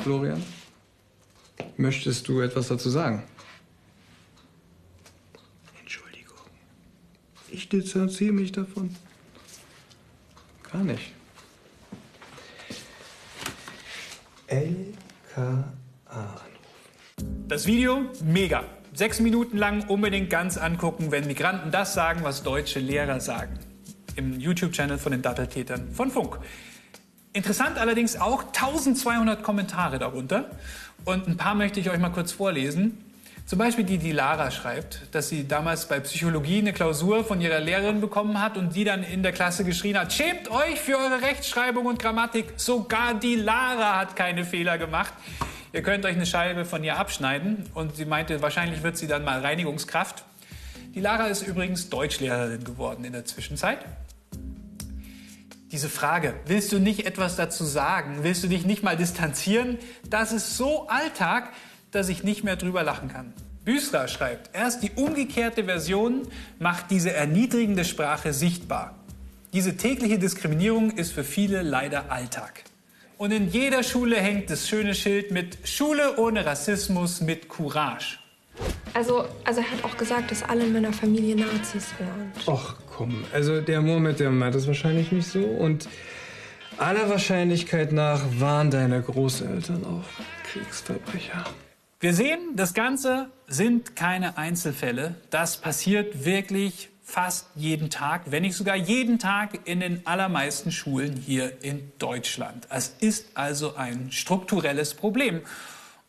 Florian, 0.00 0.42
möchtest 1.76 2.26
du 2.26 2.40
etwas 2.40 2.66
dazu 2.66 2.90
sagen? 2.90 3.22
Entschuldigung. 5.80 6.36
Ich 7.48 7.68
distanziere 7.68 8.32
mich 8.32 8.50
davon. 8.50 8.92
Gar 10.72 10.82
nicht. 10.82 11.12
LKA 14.48 15.72
anrufen. 16.06 17.46
Das 17.46 17.64
Video, 17.64 18.10
mega 18.24 18.73
sechs 18.94 19.20
Minuten 19.20 19.58
lang 19.58 19.88
unbedingt 19.88 20.30
ganz 20.30 20.56
angucken, 20.56 21.10
wenn 21.10 21.26
Migranten 21.26 21.70
das 21.70 21.94
sagen, 21.94 22.20
was 22.22 22.42
deutsche 22.42 22.78
Lehrer 22.78 23.20
sagen. 23.20 23.58
Im 24.16 24.38
YouTube-Channel 24.38 24.98
von 24.98 25.12
den 25.12 25.22
Datteltätern 25.22 25.90
von 25.92 26.10
Funk. 26.10 26.38
Interessant 27.32 27.78
allerdings 27.78 28.20
auch 28.20 28.44
1200 28.44 29.42
Kommentare 29.42 29.98
darunter. 29.98 30.50
Und 31.04 31.26
ein 31.26 31.36
paar 31.36 31.56
möchte 31.56 31.80
ich 31.80 31.90
euch 31.90 31.98
mal 31.98 32.10
kurz 32.10 32.30
vorlesen. 32.30 33.04
Zum 33.46 33.58
Beispiel 33.58 33.84
die, 33.84 33.98
die 33.98 34.12
Lara 34.12 34.50
schreibt, 34.50 35.02
dass 35.10 35.28
sie 35.28 35.46
damals 35.46 35.86
bei 35.86 36.00
Psychologie 36.00 36.58
eine 36.58 36.72
Klausur 36.72 37.24
von 37.24 37.40
ihrer 37.42 37.60
Lehrerin 37.60 38.00
bekommen 38.00 38.40
hat 38.40 38.56
und 38.56 38.74
die 38.74 38.84
dann 38.84 39.02
in 39.02 39.22
der 39.22 39.32
Klasse 39.32 39.64
geschrien 39.64 39.98
hat, 39.98 40.12
schämt 40.12 40.50
euch 40.50 40.80
für 40.80 40.96
eure 40.96 41.20
Rechtschreibung 41.20 41.84
und 41.84 41.98
Grammatik. 41.98 42.54
Sogar 42.56 43.14
die 43.14 43.34
Lara 43.34 43.98
hat 43.98 44.16
keine 44.16 44.44
Fehler 44.44 44.78
gemacht. 44.78 45.12
Ihr 45.74 45.82
könnt 45.82 46.04
euch 46.06 46.14
eine 46.14 46.24
Scheibe 46.24 46.64
von 46.64 46.84
ihr 46.84 46.96
abschneiden. 46.96 47.64
Und 47.74 47.96
sie 47.96 48.04
meinte, 48.04 48.40
wahrscheinlich 48.40 48.84
wird 48.84 48.96
sie 48.96 49.08
dann 49.08 49.24
mal 49.24 49.40
Reinigungskraft. 49.40 50.24
Die 50.94 51.00
Lara 51.00 51.26
ist 51.26 51.42
übrigens 51.42 51.90
Deutschlehrerin 51.90 52.62
geworden 52.62 53.04
in 53.04 53.12
der 53.12 53.24
Zwischenzeit. 53.24 53.80
Diese 55.72 55.88
Frage, 55.88 56.34
willst 56.46 56.70
du 56.70 56.78
nicht 56.78 57.06
etwas 57.06 57.34
dazu 57.34 57.64
sagen? 57.64 58.18
Willst 58.22 58.44
du 58.44 58.46
dich 58.46 58.64
nicht 58.64 58.84
mal 58.84 58.96
distanzieren? 58.96 59.78
Das 60.08 60.30
ist 60.30 60.56
so 60.56 60.86
Alltag, 60.86 61.52
dass 61.90 62.08
ich 62.08 62.22
nicht 62.22 62.44
mehr 62.44 62.54
drüber 62.54 62.84
lachen 62.84 63.08
kann. 63.08 63.32
Büsra 63.64 64.06
schreibt, 64.06 64.54
erst 64.54 64.84
die 64.84 64.92
umgekehrte 64.92 65.64
Version 65.64 66.28
macht 66.60 66.92
diese 66.92 67.12
erniedrigende 67.12 67.84
Sprache 67.84 68.32
sichtbar. 68.32 68.94
Diese 69.52 69.76
tägliche 69.76 70.20
Diskriminierung 70.20 70.92
ist 70.92 71.10
für 71.10 71.24
viele 71.24 71.62
leider 71.62 72.12
Alltag. 72.12 72.62
Und 73.16 73.32
in 73.32 73.48
jeder 73.48 73.82
Schule 73.82 74.16
hängt 74.16 74.50
das 74.50 74.68
schöne 74.68 74.94
Schild 74.94 75.30
mit 75.30 75.58
Schule 75.64 76.16
ohne 76.18 76.44
Rassismus 76.44 77.20
mit 77.20 77.48
Courage. 77.48 78.18
Also, 78.92 79.26
also 79.44 79.60
er 79.60 79.70
hat 79.70 79.84
auch 79.84 79.96
gesagt, 79.96 80.30
dass 80.30 80.42
alle 80.42 80.64
in 80.64 80.72
meiner 80.72 80.92
Familie 80.92 81.36
Nazis 81.36 81.86
wären. 81.98 82.32
Och 82.46 82.76
komm, 82.86 83.24
also 83.32 83.60
der 83.60 83.80
Mohammed, 83.80 84.20
der 84.20 84.30
meint 84.30 84.54
das 84.54 84.66
wahrscheinlich 84.66 85.10
nicht 85.10 85.26
so. 85.26 85.40
Und 85.40 85.88
aller 86.78 87.08
Wahrscheinlichkeit 87.08 87.92
nach 87.92 88.20
waren 88.38 88.70
deine 88.70 89.02
Großeltern 89.02 89.84
auch 89.84 90.04
Kriegsverbrecher. 90.44 91.44
Wir 92.00 92.14
sehen, 92.14 92.38
das 92.54 92.74
Ganze 92.74 93.30
sind 93.46 93.96
keine 93.96 94.36
Einzelfälle. 94.36 95.14
Das 95.30 95.56
passiert 95.56 96.24
wirklich 96.24 96.90
fast 97.04 97.46
jeden 97.54 97.90
Tag, 97.90 98.22
wenn 98.26 98.42
nicht 98.42 98.56
sogar 98.56 98.74
jeden 98.74 99.18
Tag 99.18 99.66
in 99.66 99.80
den 99.80 100.06
allermeisten 100.06 100.72
Schulen 100.72 101.16
hier 101.16 101.62
in 101.62 101.92
Deutschland. 101.98 102.66
Es 102.70 102.96
ist 102.98 103.26
also 103.34 103.76
ein 103.76 104.10
strukturelles 104.10 104.94
Problem. 104.94 105.42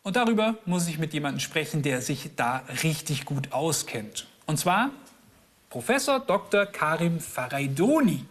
Und 0.03 0.15
darüber 0.15 0.55
muss 0.65 0.87
ich 0.87 0.97
mit 0.97 1.13
jemandem 1.13 1.41
sprechen, 1.41 1.81
der 1.81 2.01
sich 2.01 2.31
da 2.35 2.63
richtig 2.83 3.25
gut 3.25 3.51
auskennt. 3.51 4.27
Und 4.45 4.57
zwar 4.57 4.91
Professor 5.69 6.19
Dr. 6.19 6.65
Karim 6.65 7.19
Faraidoni. 7.19 8.23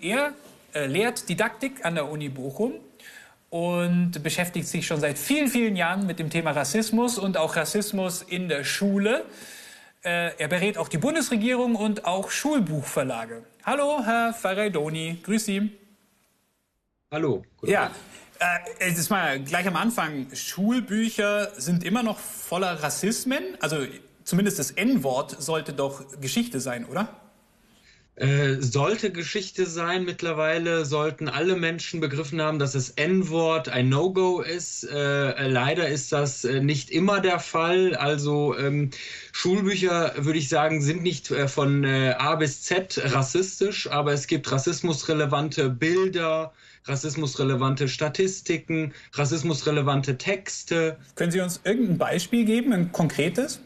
Er 0.00 0.32
äh, 0.72 0.86
lehrt 0.86 1.28
Didaktik 1.28 1.84
an 1.84 1.96
der 1.96 2.08
Uni 2.08 2.30
Bochum 2.30 2.72
und 3.50 4.22
beschäftigt 4.22 4.68
sich 4.68 4.86
schon 4.86 5.00
seit 5.00 5.18
vielen, 5.18 5.48
vielen 5.48 5.76
Jahren 5.76 6.06
mit 6.06 6.18
dem 6.18 6.30
Thema 6.30 6.52
Rassismus 6.52 7.18
und 7.18 7.36
auch 7.36 7.56
Rassismus 7.56 8.22
in 8.22 8.48
der 8.48 8.64
Schule. 8.64 9.26
Äh, 10.02 10.34
er 10.38 10.48
berät 10.48 10.78
auch 10.78 10.88
die 10.88 10.96
Bundesregierung 10.96 11.74
und 11.74 12.06
auch 12.06 12.30
Schulbuchverlage. 12.30 13.44
Hallo, 13.64 14.02
Herr 14.02 14.32
Faraidoni, 14.32 15.18
grüß 15.22 15.44
Sie. 15.44 15.72
Hallo. 17.10 17.42
Ja, 17.64 17.90
äh, 18.38 18.44
es 18.78 18.98
ist 18.98 19.10
mal 19.10 19.40
gleich 19.40 19.66
am 19.66 19.76
Anfang. 19.76 20.34
Schulbücher 20.34 21.50
sind 21.60 21.84
immer 21.84 22.02
noch 22.02 22.18
voller 22.18 22.82
Rassismen. 22.82 23.42
Also 23.60 23.86
zumindest 24.24 24.58
das 24.58 24.70
N-Wort 24.70 25.36
sollte 25.42 25.74
doch 25.74 26.02
Geschichte 26.18 26.60
sein, 26.60 26.86
oder? 26.86 27.08
Äh, 28.20 28.60
sollte 28.60 29.10
Geschichte 29.10 29.64
sein. 29.64 30.04
Mittlerweile 30.04 30.84
sollten 30.84 31.26
alle 31.26 31.56
Menschen 31.56 32.00
begriffen 32.00 32.42
haben, 32.42 32.58
dass 32.58 32.72
das 32.72 32.90
N-Wort 32.90 33.70
ein 33.70 33.88
No-Go 33.88 34.42
ist. 34.42 34.84
Äh, 34.84 35.48
leider 35.48 35.88
ist 35.88 36.12
das 36.12 36.44
äh, 36.44 36.60
nicht 36.60 36.90
immer 36.90 37.20
der 37.20 37.38
Fall. 37.38 37.94
Also 37.94 38.54
ähm, 38.58 38.90
Schulbücher, 39.32 40.12
würde 40.18 40.38
ich 40.38 40.50
sagen, 40.50 40.82
sind 40.82 41.02
nicht 41.02 41.30
äh, 41.30 41.48
von 41.48 41.82
äh, 41.84 42.14
A 42.18 42.34
bis 42.34 42.60
Z 42.62 43.00
rassistisch, 43.02 43.90
aber 43.90 44.12
es 44.12 44.26
gibt 44.26 44.52
rassismusrelevante 44.52 45.70
Bilder, 45.70 46.52
rassismusrelevante 46.84 47.88
Statistiken, 47.88 48.92
rassismusrelevante 49.14 50.18
Texte. 50.18 50.98
Können 51.14 51.32
Sie 51.32 51.40
uns 51.40 51.62
irgendein 51.64 51.96
Beispiel 51.96 52.44
geben, 52.44 52.74
ein 52.74 52.92
konkretes? 52.92 53.62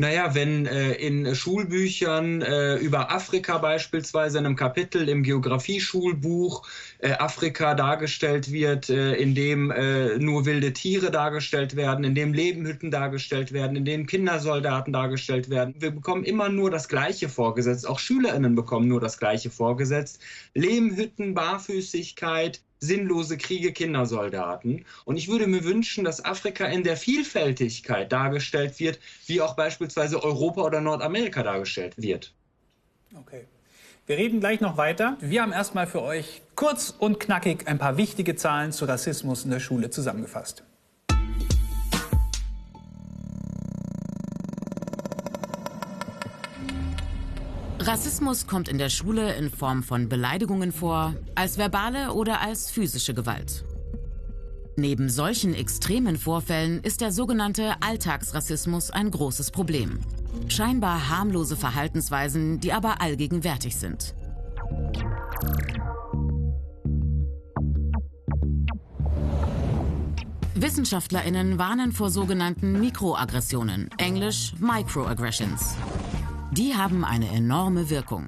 Naja, 0.00 0.32
wenn 0.32 0.64
äh, 0.66 0.92
in 0.92 1.34
Schulbüchern 1.34 2.40
äh, 2.40 2.76
über 2.76 3.10
Afrika 3.10 3.58
beispielsweise 3.58 4.38
in 4.38 4.46
einem 4.46 4.54
Kapitel 4.54 5.08
im 5.08 5.24
Geografie-Schulbuch 5.24 6.68
äh, 6.98 7.14
Afrika 7.14 7.74
dargestellt 7.74 8.52
wird, 8.52 8.90
äh, 8.90 9.14
in 9.14 9.34
dem 9.34 9.72
äh, 9.72 10.16
nur 10.18 10.46
wilde 10.46 10.72
Tiere 10.72 11.10
dargestellt 11.10 11.74
werden, 11.74 12.04
in 12.04 12.14
dem 12.14 12.32
Lebenhütten 12.32 12.92
dargestellt 12.92 13.50
werden, 13.50 13.76
in 13.76 13.84
denen 13.84 14.06
Kindersoldaten 14.06 14.92
dargestellt 14.92 15.50
werden. 15.50 15.74
Wir 15.78 15.90
bekommen 15.90 16.22
immer 16.22 16.48
nur 16.48 16.70
das 16.70 16.86
Gleiche 16.86 17.28
vorgesetzt. 17.28 17.84
Auch 17.88 17.98
SchülerInnen 17.98 18.54
bekommen 18.54 18.86
nur 18.86 19.00
das 19.00 19.18
Gleiche 19.18 19.50
vorgesetzt. 19.50 20.20
Lehmhütten, 20.54 21.34
Barfüßigkeit, 21.34 22.60
sinnlose 22.80 23.36
Kriege, 23.36 23.72
Kindersoldaten. 23.72 24.84
Und 25.04 25.16
ich 25.16 25.28
würde 25.28 25.46
mir 25.46 25.64
wünschen, 25.64 26.04
dass 26.04 26.24
Afrika 26.24 26.66
in 26.66 26.82
der 26.84 26.96
Vielfältigkeit 26.96 28.12
dargestellt 28.12 28.78
wird, 28.80 28.98
wie 29.26 29.40
auch 29.40 29.56
beispielsweise 29.56 30.22
Europa 30.22 30.62
oder 30.62 30.80
Nordamerika 30.80 31.42
dargestellt 31.42 31.94
wird. 31.96 32.34
Okay. 33.14 33.44
Wir 34.06 34.16
reden 34.16 34.40
gleich 34.40 34.60
noch 34.60 34.76
weiter. 34.78 35.18
Wir 35.20 35.42
haben 35.42 35.52
erstmal 35.52 35.86
für 35.86 36.02
euch 36.02 36.40
kurz 36.54 36.94
und 36.98 37.20
knackig 37.20 37.66
ein 37.66 37.78
paar 37.78 37.98
wichtige 37.98 38.36
Zahlen 38.36 38.72
zu 38.72 38.86
Rassismus 38.86 39.44
in 39.44 39.50
der 39.50 39.60
Schule 39.60 39.90
zusammengefasst. 39.90 40.64
Rassismus 47.88 48.46
kommt 48.46 48.68
in 48.68 48.76
der 48.76 48.90
Schule 48.90 49.34
in 49.36 49.48
Form 49.48 49.82
von 49.82 50.10
Beleidigungen 50.10 50.72
vor, 50.72 51.14
als 51.34 51.56
verbale 51.56 52.12
oder 52.12 52.42
als 52.42 52.70
physische 52.70 53.14
Gewalt. 53.14 53.64
Neben 54.76 55.08
solchen 55.08 55.54
extremen 55.54 56.18
Vorfällen 56.18 56.82
ist 56.82 57.00
der 57.00 57.12
sogenannte 57.12 57.76
Alltagsrassismus 57.80 58.90
ein 58.90 59.10
großes 59.10 59.52
Problem. 59.52 60.00
Scheinbar 60.48 61.08
harmlose 61.08 61.56
Verhaltensweisen, 61.56 62.60
die 62.60 62.74
aber 62.74 63.00
allgegenwärtig 63.00 63.74
sind. 63.74 64.14
Wissenschaftlerinnen 70.54 71.56
warnen 71.56 71.92
vor 71.92 72.10
sogenannten 72.10 72.78
Mikroaggressionen, 72.78 73.88
englisch 73.96 74.52
Microaggressions. 74.58 75.74
Die 76.52 76.74
haben 76.74 77.04
eine 77.04 77.28
enorme 77.28 77.90
Wirkung. 77.90 78.26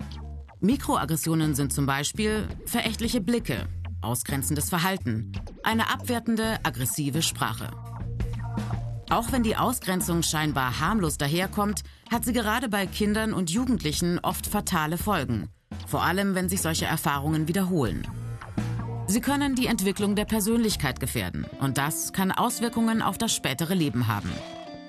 Mikroaggressionen 0.61 1.54
sind 1.54 1.72
zum 1.72 1.87
Beispiel 1.87 2.46
verächtliche 2.66 3.20
Blicke, 3.20 3.66
ausgrenzendes 4.02 4.68
Verhalten, 4.68 5.33
eine 5.62 5.90
abwertende, 5.90 6.59
aggressive 6.62 7.22
Sprache. 7.22 7.70
Auch 9.09 9.33
wenn 9.33 9.42
die 9.42 9.56
Ausgrenzung 9.56 10.22
scheinbar 10.22 10.80
harmlos 10.80 11.16
daherkommt, 11.16 11.83
hat 12.11 12.24
sie 12.24 12.33
gerade 12.33 12.68
bei 12.68 12.87
Kindern 12.87 13.33
und 13.33 13.50
Jugendlichen 13.50 14.18
oft 14.20 14.46
fatale 14.46 14.98
Folgen, 14.98 15.48
vor 15.87 16.02
allem 16.02 16.35
wenn 16.35 16.48
sich 16.48 16.61
solche 16.61 16.85
Erfahrungen 16.85 17.48
wiederholen. 17.48 18.06
Sie 19.06 19.20
können 19.20 19.56
die 19.56 19.66
Entwicklung 19.66 20.14
der 20.14 20.26
Persönlichkeit 20.26 21.00
gefährden 21.00 21.46
und 21.61 21.78
das 21.78 22.12
kann 22.12 22.30
Auswirkungen 22.30 23.02
auf 23.02 23.18
das 23.18 23.35
spätere 23.35 23.74
Leben 23.74 24.06
haben. 24.06 24.30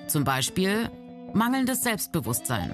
Zum 0.06 0.22
Beispiel 0.22 0.90
mangelndes 1.32 1.82
Selbstbewusstsein, 1.82 2.72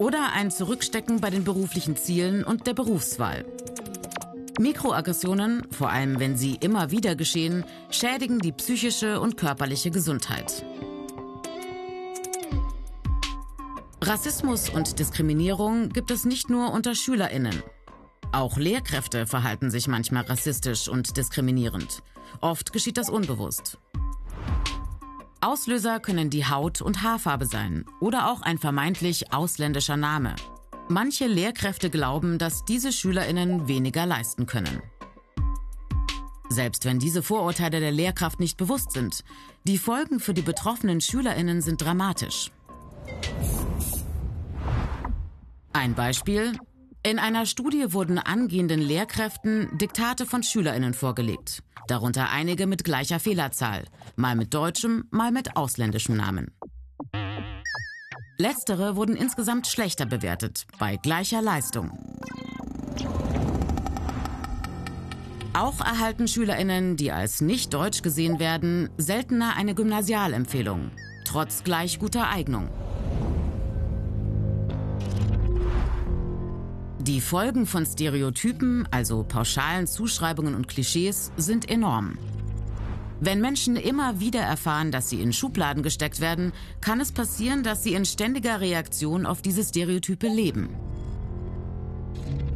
oder 0.00 0.32
ein 0.32 0.50
Zurückstecken 0.50 1.20
bei 1.20 1.28
den 1.28 1.44
beruflichen 1.44 1.94
Zielen 1.94 2.42
und 2.42 2.66
der 2.66 2.72
Berufswahl. 2.72 3.44
Mikroaggressionen, 4.58 5.66
vor 5.70 5.90
allem 5.90 6.18
wenn 6.18 6.38
sie 6.38 6.54
immer 6.54 6.90
wieder 6.90 7.14
geschehen, 7.14 7.64
schädigen 7.90 8.38
die 8.38 8.52
psychische 8.52 9.20
und 9.20 9.36
körperliche 9.36 9.90
Gesundheit. 9.90 10.64
Rassismus 14.00 14.70
und 14.70 14.98
Diskriminierung 14.98 15.90
gibt 15.90 16.10
es 16.10 16.24
nicht 16.24 16.48
nur 16.48 16.72
unter 16.72 16.94
Schülerinnen. 16.94 17.62
Auch 18.32 18.56
Lehrkräfte 18.56 19.26
verhalten 19.26 19.70
sich 19.70 19.86
manchmal 19.86 20.24
rassistisch 20.24 20.88
und 20.88 21.18
diskriminierend. 21.18 22.02
Oft 22.40 22.72
geschieht 22.72 22.96
das 22.96 23.10
unbewusst. 23.10 23.76
Auslöser 25.42 26.00
können 26.00 26.28
die 26.28 26.44
Haut- 26.44 26.82
und 26.82 27.02
Haarfarbe 27.02 27.46
sein 27.46 27.86
oder 27.98 28.30
auch 28.30 28.42
ein 28.42 28.58
vermeintlich 28.58 29.32
ausländischer 29.32 29.96
Name. 29.96 30.36
Manche 30.88 31.26
Lehrkräfte 31.26 31.88
glauben, 31.88 32.36
dass 32.36 32.66
diese 32.66 32.92
Schülerinnen 32.92 33.66
weniger 33.66 34.04
leisten 34.04 34.44
können. 34.44 34.82
Selbst 36.50 36.84
wenn 36.84 36.98
diese 36.98 37.22
Vorurteile 37.22 37.80
der 37.80 37.92
Lehrkraft 37.92 38.38
nicht 38.38 38.58
bewusst 38.58 38.92
sind, 38.92 39.24
die 39.64 39.78
Folgen 39.78 40.20
für 40.20 40.34
die 40.34 40.42
betroffenen 40.42 41.00
Schülerinnen 41.00 41.62
sind 41.62 41.80
dramatisch. 41.80 42.50
Ein 45.72 45.94
Beispiel. 45.94 46.52
In 47.02 47.18
einer 47.18 47.46
Studie 47.46 47.92
wurden 47.92 48.18
angehenden 48.18 48.80
Lehrkräften 48.80 49.78
Diktate 49.78 50.26
von 50.26 50.42
Schülerinnen 50.42 50.94
vorgelegt 50.94 51.62
darunter 51.90 52.30
einige 52.30 52.66
mit 52.66 52.84
gleicher 52.84 53.18
Fehlerzahl, 53.18 53.84
mal 54.16 54.36
mit 54.36 54.54
deutschem, 54.54 55.04
mal 55.10 55.32
mit 55.32 55.56
ausländischem 55.56 56.16
Namen. 56.16 56.52
Letztere 58.38 58.96
wurden 58.96 59.16
insgesamt 59.16 59.66
schlechter 59.66 60.06
bewertet, 60.06 60.66
bei 60.78 60.96
gleicher 60.96 61.42
Leistung. 61.42 61.90
Auch 65.52 65.80
erhalten 65.80 66.28
Schülerinnen, 66.28 66.96
die 66.96 67.10
als 67.10 67.40
nicht 67.40 67.74
deutsch 67.74 68.02
gesehen 68.02 68.38
werden, 68.38 68.88
seltener 68.96 69.56
eine 69.56 69.74
Gymnasialempfehlung, 69.74 70.92
trotz 71.24 71.64
gleich 71.64 71.98
guter 71.98 72.28
Eignung. 72.28 72.70
Die 77.10 77.20
Folgen 77.20 77.66
von 77.66 77.84
Stereotypen, 77.84 78.86
also 78.92 79.24
pauschalen 79.24 79.88
Zuschreibungen 79.88 80.54
und 80.54 80.68
Klischees, 80.68 81.32
sind 81.36 81.68
enorm. 81.68 82.16
Wenn 83.18 83.40
Menschen 83.40 83.74
immer 83.74 84.20
wieder 84.20 84.42
erfahren, 84.42 84.92
dass 84.92 85.10
sie 85.10 85.20
in 85.20 85.32
Schubladen 85.32 85.82
gesteckt 85.82 86.20
werden, 86.20 86.52
kann 86.80 87.00
es 87.00 87.10
passieren, 87.10 87.64
dass 87.64 87.82
sie 87.82 87.94
in 87.94 88.04
ständiger 88.04 88.60
Reaktion 88.60 89.26
auf 89.26 89.42
diese 89.42 89.64
Stereotype 89.64 90.28
leben. 90.28 90.68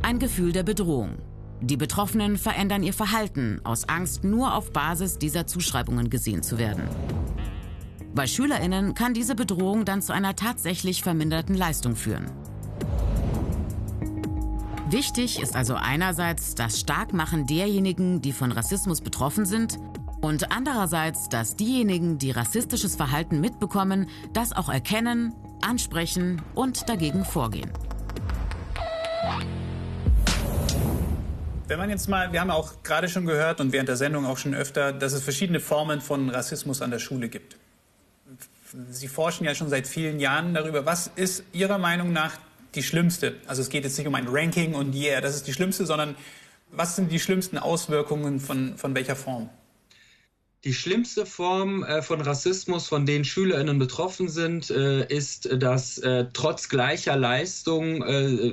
Ein 0.03 0.21
Gefühl 0.21 0.53
der 0.53 0.62
Bedrohung. 0.62 1.19
Die 1.61 1.77
Betroffenen 1.77 2.37
verändern 2.37 2.85
ihr 2.85 2.95
Verhalten 2.95 3.61
aus 3.64 3.88
Angst, 3.88 4.23
nur 4.23 4.55
auf 4.55 4.73
Basis 4.73 5.19
dieser 5.19 5.49
Zuschreibungen 5.49 6.11
gesehen 6.11 6.45
zu 6.45 6.59
werden. 6.59 6.85
Bei 8.14 8.29
Schülerinnen 8.29 8.95
kann 8.95 9.14
diese 9.14 9.35
Bedrohung 9.35 9.85
dann 9.85 10.01
zu 10.01 10.12
einer 10.12 10.37
tatsächlich 10.37 11.03
verminderten 11.03 11.57
Leistung 11.57 11.97
führen. 11.97 12.31
Wichtig 14.94 15.42
ist 15.42 15.57
also 15.57 15.74
einerseits 15.74 16.54
das 16.54 16.78
Starkmachen 16.78 17.48
derjenigen, 17.48 18.22
die 18.22 18.30
von 18.30 18.52
Rassismus 18.52 19.00
betroffen 19.00 19.44
sind, 19.44 19.76
und 20.20 20.52
andererseits, 20.52 21.28
dass 21.28 21.57
diejenigen, 21.57 22.18
die 22.18 22.30
rassistisches 22.30 22.94
Verhalten 22.94 23.40
mitbekommen, 23.40 24.09
das 24.35 24.52
auch 24.52 24.68
erkennen, 24.68 25.35
ansprechen 25.62 26.40
und 26.54 26.88
dagegen 26.88 27.24
vorgehen. 27.24 27.72
Wenn 31.66 31.78
man 31.80 31.90
jetzt 31.90 32.09
mal, 32.09 32.33
wir 32.33 32.40
haben 32.40 32.52
auch 32.52 32.85
gerade 32.85 33.09
schon 33.09 33.26
gehört 33.26 33.61
und 33.61 33.72
während 33.72 33.88
der 33.88 33.96
Sendung 33.96 34.24
auch 34.24 34.38
schon 34.38 34.54
öfter, 34.54 34.92
dass 34.92 35.12
es 35.12 35.24
verschiedene 35.24 35.59
Formen 35.59 36.02
von 36.02 36.30
Rassismus 36.30 36.80
an 36.83 36.92
der 36.92 37.00
Schule 37.00 37.28
gibt. 37.28 37.57
Sie 38.90 39.09
forschen 39.09 39.44
ja 39.44 39.57
schon 39.57 39.68
seit 39.68 39.88
vielen 39.88 40.20
Jahren 40.20 40.54
darüber. 40.54 40.87
Was 40.87 41.11
ist 41.16 41.42
Ihrer 41.52 41.78
Meinung 41.78 42.12
nach 42.12 42.38
die 42.74 42.82
schlimmste? 42.82 43.37
Also 43.46 43.62
es 43.62 43.68
geht 43.68 43.84
jetzt 43.84 43.96
nicht 43.98 44.06
um 44.06 44.14
ein 44.14 44.28
Ranking 44.28 44.74
und 44.74 44.94
yeah, 44.94 45.20
das 45.20 45.34
ist 45.34 45.46
die 45.46 45.52
schlimmste, 45.52 45.87
sondern 45.87 46.16
was 46.70 46.96
sind 46.96 47.10
die 47.12 47.20
schlimmsten 47.20 47.58
Auswirkungen 47.58 48.40
von, 48.40 48.76
von 48.76 48.94
welcher 48.94 49.16
Form? 49.16 49.50
Die 50.64 50.72
schlimmste 50.72 51.26
Form 51.26 51.84
äh, 51.84 52.00
von 52.00 52.22
Rassismus, 52.22 52.88
von 52.88 53.04
denen 53.04 53.26
SchülerInnen 53.26 53.78
betroffen 53.78 54.30
sind, 54.30 54.70
äh, 54.70 55.06
ist, 55.14 55.46
dass 55.62 55.98
äh, 55.98 56.24
trotz 56.32 56.70
gleicher 56.70 57.16
Leistung 57.16 58.02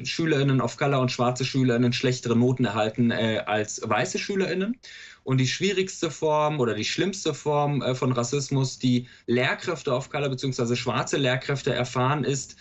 SchülerInnen 0.06 0.60
of 0.60 0.76
Color 0.76 1.00
und 1.00 1.12
schwarze 1.12 1.46
SchülerInnen 1.46 1.94
schlechtere 1.94 2.36
Noten 2.36 2.66
erhalten 2.66 3.12
als 3.12 3.82
weiße 3.84 4.20
SchülerInnen. 4.20 4.78
Und 5.24 5.38
die 5.38 5.48
schwierigste 5.48 6.12
Form 6.12 6.60
oder 6.60 6.74
die 6.74 6.84
schlimmste 6.84 7.34
Form 7.34 7.96
von 7.96 8.12
Rassismus, 8.12 8.80
die 8.80 9.08
Lehrkräfte 9.28 9.92
of 9.92 10.10
Color 10.10 10.30
bzw. 10.30 10.76
schwarze 10.76 11.18
Lehrkräfte 11.18 11.74
erfahren, 11.74 12.24
ist, 12.24 12.56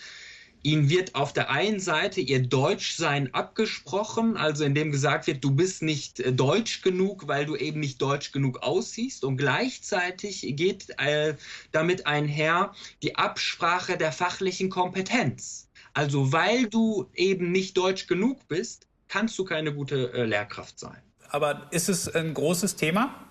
Ihnen 0.63 0.89
wird 0.89 1.15
auf 1.15 1.33
der 1.33 1.49
einen 1.49 1.79
Seite 1.79 2.21
Ihr 2.21 2.41
Deutschsein 2.41 3.33
abgesprochen, 3.33 4.37
also 4.37 4.63
indem 4.63 4.91
gesagt 4.91 5.27
wird, 5.27 5.43
du 5.43 5.51
bist 5.51 5.81
nicht 5.81 6.19
äh, 6.19 6.31
deutsch 6.31 6.81
genug, 6.81 7.27
weil 7.27 7.45
du 7.45 7.55
eben 7.55 7.79
nicht 7.79 8.01
deutsch 8.01 8.31
genug 8.31 8.61
aussiehst. 8.61 9.23
Und 9.23 9.37
gleichzeitig 9.37 10.45
geht 10.55 10.89
äh, 10.99 11.35
damit 11.71 12.05
einher 12.05 12.73
die 13.01 13.15
Absprache 13.15 13.97
der 13.97 14.11
fachlichen 14.11 14.69
Kompetenz. 14.69 15.69
Also 15.93 16.31
weil 16.31 16.67
du 16.67 17.09
eben 17.15 17.51
nicht 17.51 17.77
deutsch 17.77 18.07
genug 18.07 18.47
bist, 18.47 18.87
kannst 19.07 19.37
du 19.37 19.43
keine 19.43 19.73
gute 19.73 20.13
äh, 20.13 20.25
Lehrkraft 20.25 20.79
sein. 20.79 21.01
Aber 21.29 21.67
ist 21.71 21.89
es 21.89 22.13
ein 22.13 22.33
großes 22.33 22.75
Thema? 22.75 23.30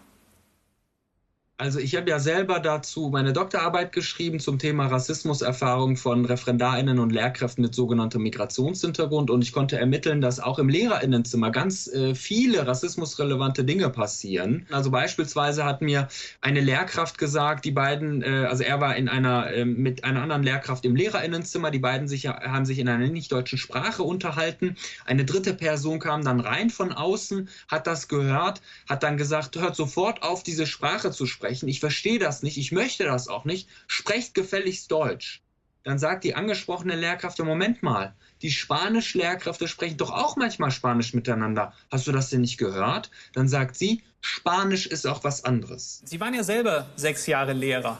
Also 1.61 1.79
ich 1.79 1.94
habe 1.94 2.09
ja 2.09 2.18
selber 2.18 2.59
dazu 2.59 3.11
meine 3.12 3.35
Doktorarbeit 3.35 3.92
geschrieben 3.92 4.40
zum 4.40 4.59
Thema 4.59 4.87
Rassismuserfahrung 4.87 5.99
von 5.99 6.25
Referendarinnen 6.25 6.99
und 6.99 7.11
Lehrkräften 7.12 7.61
mit 7.61 7.75
sogenanntem 7.75 8.23
Migrationshintergrund 8.23 9.29
und 9.29 9.42
ich 9.42 9.53
konnte 9.53 9.79
ermitteln, 9.79 10.23
dass 10.23 10.40
auch 10.40 10.59
im 10.59 10.70
Lehrerinnenzimmer 10.70 11.51
ganz 11.51 11.87
äh, 11.87 12.14
viele 12.14 12.66
rassismusrelevante 12.66 13.64
Dinge 13.64 13.90
passieren. 13.90 14.66
Also 14.70 14.90
beispielsweise 14.90 15.66
hat 15.66 15.83
mir 15.83 16.09
eine 16.40 16.62
Lehrkraft 16.62 17.18
gesagt, 17.18 17.66
die 17.66 17.73
beiden, 17.73 18.23
äh, 18.23 18.46
also 18.49 18.62
er 18.62 18.81
war 18.81 18.96
in 18.96 19.11
einer 19.11 19.53
äh, 19.53 19.66
mit 19.66 20.03
einer 20.03 20.23
anderen 20.23 20.42
Lehrkraft 20.42 20.87
im 20.87 20.96
Lehrerinnenzimmer, 20.96 21.70
die 21.70 21.79
beiden 21.79 22.09
sich, 22.09 22.27
haben 22.27 22.64
sich 22.64 22.79
in 22.79 22.88
einer 22.88 23.07
nicht 23.09 23.33
deutschen 23.33 23.59
Sprache 23.59 24.03
unterhalten. 24.03 24.77
Eine 25.05 25.27
dritte 25.27 25.53
Person 25.53 25.99
kam 25.99 26.25
dann 26.25 26.40
rein 26.40 26.70
von 26.70 26.90
außen, 26.90 27.51
hat 27.68 27.87
das 27.87 28.09
gehört, 28.09 28.62
hat 28.88 29.03
dann 29.03 29.18
gesagt, 29.18 29.57
hört 29.61 29.77
sofort 29.77 30.23
auf, 30.23 30.42
diese 30.42 30.66
Sprache 30.66 31.11
zu 31.11 31.27
sprechen 31.27 31.49
sprechen. 31.50 31.68
Ich 31.68 31.80
verstehe 31.80 32.18
das 32.18 32.42
nicht, 32.42 32.58
ich 32.58 32.72
möchte 32.72 33.04
das 33.04 33.28
auch 33.28 33.44
nicht. 33.44 33.68
Sprecht 33.86 34.34
gefälligst 34.34 34.90
Deutsch. 34.90 35.42
Dann 35.82 35.98
sagt 35.98 36.24
die 36.24 36.34
angesprochene 36.34 36.94
Lehrkraft, 36.94 37.38
Moment 37.38 37.82
mal, 37.82 38.14
die 38.42 38.50
Spanisch-Lehrkräfte 38.50 39.66
sprechen 39.66 39.96
doch 39.96 40.10
auch 40.10 40.36
manchmal 40.36 40.70
Spanisch 40.70 41.14
miteinander. 41.14 41.72
Hast 41.90 42.06
du 42.06 42.12
das 42.12 42.28
denn 42.28 42.42
nicht 42.42 42.58
gehört? 42.58 43.10
Dann 43.32 43.48
sagt 43.48 43.76
sie, 43.76 44.02
Spanisch 44.20 44.86
ist 44.86 45.06
auch 45.06 45.24
was 45.24 45.44
anderes. 45.44 46.02
Sie 46.04 46.20
waren 46.20 46.34
ja 46.34 46.44
selber 46.44 46.86
sechs 46.96 47.26
Jahre 47.26 47.54
Lehrer. 47.54 47.98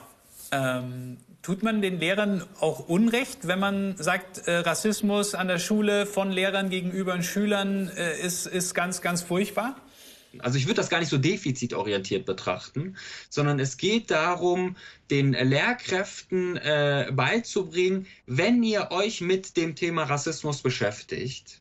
Ähm, 0.53 1.17
tut 1.43 1.63
man 1.63 1.81
den 1.81 1.99
Lehrern 1.99 2.45
auch 2.61 2.89
Unrecht, 2.89 3.47
wenn 3.47 3.61
man 3.61 3.97
sagt, 3.97 4.47
äh, 4.47 4.57
Rassismus 4.57 5.35
an 5.35 5.49
der 5.49 5.59
Schule 5.59 6.05
von 6.05 6.31
Lehrern 6.31 6.69
gegenüber 6.69 7.23
Schülern 7.23 7.89
äh, 7.89 8.21
ist, 8.21 8.47
ist 8.47 8.75
ganz, 8.75 9.01
ganz 9.01 9.23
furchtbar? 9.23 9.77
Also 10.39 10.59
ich 10.59 10.67
würde 10.67 10.77
das 10.77 10.89
gar 10.89 11.01
nicht 11.01 11.09
so 11.09 11.19
defizitorientiert 11.19 12.25
betrachten, 12.25 12.97
sondern 13.29 13.59
es 13.59 13.77
geht 13.77 14.11
darum, 14.11 14.77
den 15.11 15.33
Lehrkräften 15.33 16.57
äh, 16.57 17.11
beizubringen, 17.13 18.07
wenn 18.27 18.63
ihr 18.63 18.91
euch 18.91 19.21
mit 19.21 19.57
dem 19.57 19.75
Thema 19.75 20.05
Rassismus 20.05 20.63
beschäftigt, 20.63 21.61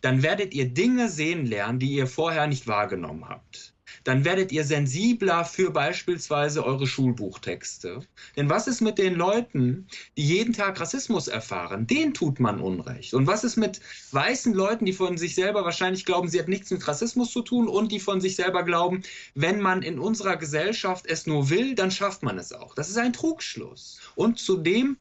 dann 0.00 0.22
werdet 0.22 0.52
ihr 0.52 0.68
Dinge 0.68 1.08
sehen 1.08 1.46
lernen, 1.46 1.78
die 1.78 1.92
ihr 1.92 2.06
vorher 2.06 2.46
nicht 2.46 2.66
wahrgenommen 2.66 3.28
habt 3.28 3.74
dann 4.10 4.24
werdet 4.24 4.50
ihr 4.50 4.64
sensibler 4.64 5.44
für 5.44 5.70
beispielsweise 5.70 6.66
eure 6.66 6.88
Schulbuchtexte. 6.88 8.00
Denn 8.36 8.50
was 8.50 8.66
ist 8.66 8.80
mit 8.80 8.98
den 8.98 9.14
Leuten, 9.14 9.86
die 10.16 10.26
jeden 10.26 10.52
Tag 10.52 10.80
Rassismus 10.80 11.28
erfahren? 11.28 11.86
Den 11.86 12.12
tut 12.12 12.40
man 12.40 12.60
Unrecht. 12.60 13.14
Und 13.14 13.28
was 13.28 13.44
ist 13.44 13.54
mit 13.54 13.80
weißen 14.10 14.52
Leuten, 14.52 14.84
die 14.84 14.94
von 14.94 15.16
sich 15.16 15.36
selber 15.36 15.64
wahrscheinlich 15.64 16.04
glauben, 16.04 16.28
sie 16.28 16.40
hat 16.40 16.48
nichts 16.48 16.72
mit 16.72 16.88
Rassismus 16.88 17.30
zu 17.30 17.42
tun 17.42 17.68
und 17.68 17.92
die 17.92 18.00
von 18.00 18.20
sich 18.20 18.34
selber 18.34 18.64
glauben, 18.64 19.02
wenn 19.36 19.60
man 19.60 19.82
in 19.82 20.00
unserer 20.00 20.36
Gesellschaft 20.36 21.06
es 21.06 21.28
nur 21.28 21.48
will, 21.48 21.76
dann 21.76 21.92
schafft 21.92 22.24
man 22.24 22.36
es 22.36 22.52
auch. 22.52 22.74
Das 22.74 22.90
ist 22.90 22.98
ein 22.98 23.12
Trugschluss. 23.12 24.00
Und 24.16 24.40
zudem 24.40 24.96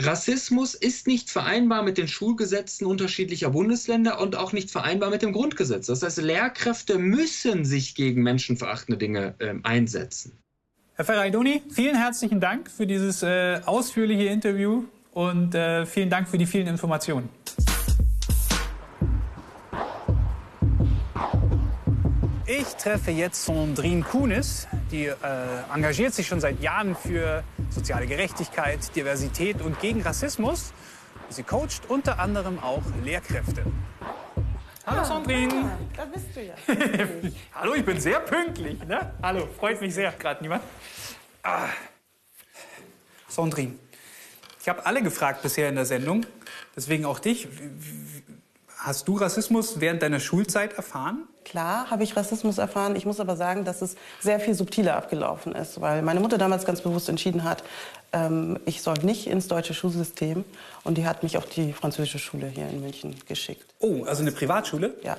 Rassismus 0.00 0.74
ist 0.74 1.06
nicht 1.06 1.30
vereinbar 1.30 1.82
mit 1.82 1.98
den 1.98 2.08
Schulgesetzen 2.08 2.86
unterschiedlicher 2.86 3.50
Bundesländer 3.50 4.20
und 4.20 4.36
auch 4.36 4.52
nicht 4.52 4.70
vereinbar 4.70 5.10
mit 5.10 5.22
dem 5.22 5.32
Grundgesetz. 5.32 5.86
Das 5.86 6.02
heißt, 6.02 6.18
Lehrkräfte 6.22 6.98
müssen 6.98 7.64
sich 7.64 7.94
gegen 7.94 8.22
menschenverachtende 8.22 8.98
Dinge 8.98 9.34
äh, 9.38 9.54
einsetzen. 9.62 10.38
Herr 10.94 11.04
Ferraidoni, 11.04 11.62
vielen 11.70 11.96
herzlichen 11.96 12.40
Dank 12.40 12.70
für 12.70 12.86
dieses 12.86 13.22
äh, 13.22 13.60
ausführliche 13.64 14.24
Interview 14.24 14.84
und 15.12 15.54
äh, 15.54 15.84
vielen 15.84 16.10
Dank 16.10 16.28
für 16.28 16.38
die 16.38 16.46
vielen 16.46 16.66
Informationen. 16.66 17.28
Ich 22.46 22.68
treffe 22.76 23.10
jetzt 23.10 23.44
Sandrine 23.44 24.02
Kunis, 24.02 24.68
die 24.90 25.06
äh, 25.06 25.14
engagiert 25.72 26.14
sich 26.14 26.26
schon 26.26 26.40
seit 26.40 26.60
Jahren 26.60 26.94
für 26.94 27.42
soziale 27.72 28.06
Gerechtigkeit, 28.06 28.94
Diversität 28.94 29.60
und 29.62 29.80
gegen 29.80 30.02
Rassismus. 30.02 30.72
Sie 31.28 31.42
coacht 31.42 31.88
unter 31.88 32.18
anderem 32.18 32.58
auch 32.58 32.82
Lehrkräfte. 33.02 33.64
Hallo 34.84 35.04
Sandrine. 35.04 35.54
Ah, 35.54 35.78
da 35.96 36.04
bist 36.06 36.26
du 36.34 36.42
ja. 36.42 36.54
Hallo, 37.54 37.74
ich 37.74 37.84
bin 37.84 38.00
sehr 38.00 38.20
pünktlich. 38.20 38.82
Ne? 38.84 39.14
Hallo, 39.22 39.48
freut 39.58 39.80
mich 39.80 39.94
sehr. 39.94 40.12
Gerade 40.12 40.42
niemand. 40.42 40.62
Ah. 41.42 41.68
Sandrine, 43.28 43.74
ich 44.60 44.68
habe 44.68 44.84
alle 44.84 45.02
gefragt 45.02 45.42
bisher 45.42 45.68
in 45.68 45.76
der 45.76 45.86
Sendung, 45.86 46.26
deswegen 46.76 47.06
auch 47.06 47.18
dich. 47.18 47.48
Hast 48.84 49.06
du 49.06 49.14
Rassismus 49.14 49.78
während 49.78 50.02
deiner 50.02 50.18
Schulzeit 50.18 50.72
erfahren? 50.72 51.28
Klar 51.44 51.88
habe 51.88 52.02
ich 52.02 52.16
Rassismus 52.16 52.58
erfahren. 52.58 52.96
Ich 52.96 53.06
muss 53.06 53.20
aber 53.20 53.36
sagen, 53.36 53.64
dass 53.64 53.80
es 53.80 53.94
sehr 54.18 54.40
viel 54.40 54.54
subtiler 54.54 54.96
abgelaufen 54.96 55.54
ist, 55.54 55.80
weil 55.80 56.02
meine 56.02 56.18
Mutter 56.18 56.36
damals 56.36 56.64
ganz 56.64 56.80
bewusst 56.80 57.08
entschieden 57.08 57.44
hat, 57.44 57.62
ähm, 58.12 58.58
ich 58.66 58.82
soll 58.82 58.96
nicht 59.02 59.28
ins 59.28 59.46
deutsche 59.46 59.72
Schulsystem. 59.72 60.44
Und 60.82 60.98
die 60.98 61.06
hat 61.06 61.22
mich 61.22 61.36
auf 61.36 61.46
die 61.46 61.72
französische 61.72 62.18
Schule 62.18 62.48
hier 62.48 62.68
in 62.68 62.80
München 62.80 63.14
geschickt. 63.28 63.72
Oh, 63.78 64.02
also 64.02 64.22
eine 64.22 64.32
Privatschule? 64.32 64.96
Ja. 65.04 65.16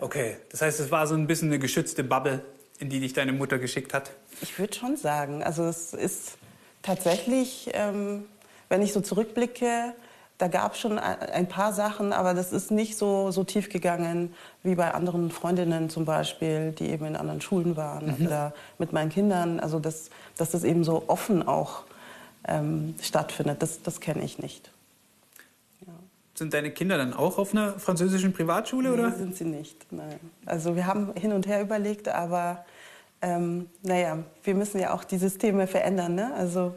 Okay, 0.00 0.38
das 0.50 0.62
heißt, 0.62 0.80
es 0.80 0.90
war 0.90 1.06
so 1.06 1.14
ein 1.14 1.26
bisschen 1.26 1.48
eine 1.48 1.58
geschützte 1.58 2.04
Bubble, 2.04 2.42
in 2.78 2.88
die 2.88 3.00
dich 3.00 3.12
deine 3.12 3.32
Mutter 3.34 3.58
geschickt 3.58 3.92
hat? 3.92 4.12
Ich 4.40 4.58
würde 4.58 4.72
schon 4.74 4.96
sagen. 4.96 5.44
Also 5.44 5.64
es 5.64 5.92
ist 5.92 6.38
tatsächlich, 6.80 7.68
ähm, 7.74 8.24
wenn 8.70 8.80
ich 8.80 8.94
so 8.94 9.02
zurückblicke, 9.02 9.92
da 10.38 10.48
gab 10.48 10.74
es 10.74 10.80
schon 10.80 10.98
ein 10.98 11.48
paar 11.48 11.72
Sachen, 11.72 12.12
aber 12.12 12.34
das 12.34 12.52
ist 12.52 12.70
nicht 12.70 12.96
so, 12.96 13.30
so 13.30 13.44
tief 13.44 13.68
gegangen 13.68 14.34
wie 14.64 14.74
bei 14.74 14.92
anderen 14.92 15.30
Freundinnen 15.30 15.90
zum 15.90 16.04
Beispiel, 16.04 16.72
die 16.72 16.90
eben 16.90 17.04
in 17.06 17.16
anderen 17.16 17.40
Schulen 17.40 17.76
waren 17.76 18.16
mhm. 18.18 18.26
oder 18.26 18.52
mit 18.78 18.92
meinen 18.92 19.10
Kindern. 19.10 19.60
Also 19.60 19.78
das, 19.78 20.10
dass 20.36 20.50
das 20.50 20.64
eben 20.64 20.82
so 20.82 21.04
offen 21.06 21.46
auch 21.46 21.84
ähm, 22.48 22.94
stattfindet, 23.00 23.62
das, 23.62 23.82
das 23.82 24.00
kenne 24.00 24.24
ich 24.24 24.38
nicht. 24.40 24.72
Ja. 25.86 25.92
Sind 26.34 26.52
deine 26.52 26.72
Kinder 26.72 26.98
dann 26.98 27.14
auch 27.14 27.38
auf 27.38 27.52
einer 27.52 27.78
französischen 27.78 28.32
Privatschule? 28.32 28.92
Oder? 28.92 29.12
sind 29.12 29.36
sie 29.36 29.44
nicht, 29.44 29.86
nein. 29.92 30.18
Also 30.46 30.74
wir 30.74 30.86
haben 30.86 31.14
hin 31.14 31.32
und 31.32 31.46
her 31.46 31.62
überlegt, 31.62 32.08
aber 32.08 32.64
ähm, 33.22 33.68
naja, 33.82 34.18
wir 34.42 34.54
müssen 34.56 34.80
ja 34.80 34.92
auch 34.92 35.04
die 35.04 35.16
Systeme 35.16 35.68
verändern. 35.68 36.16
Ne? 36.16 36.34
Also 36.34 36.74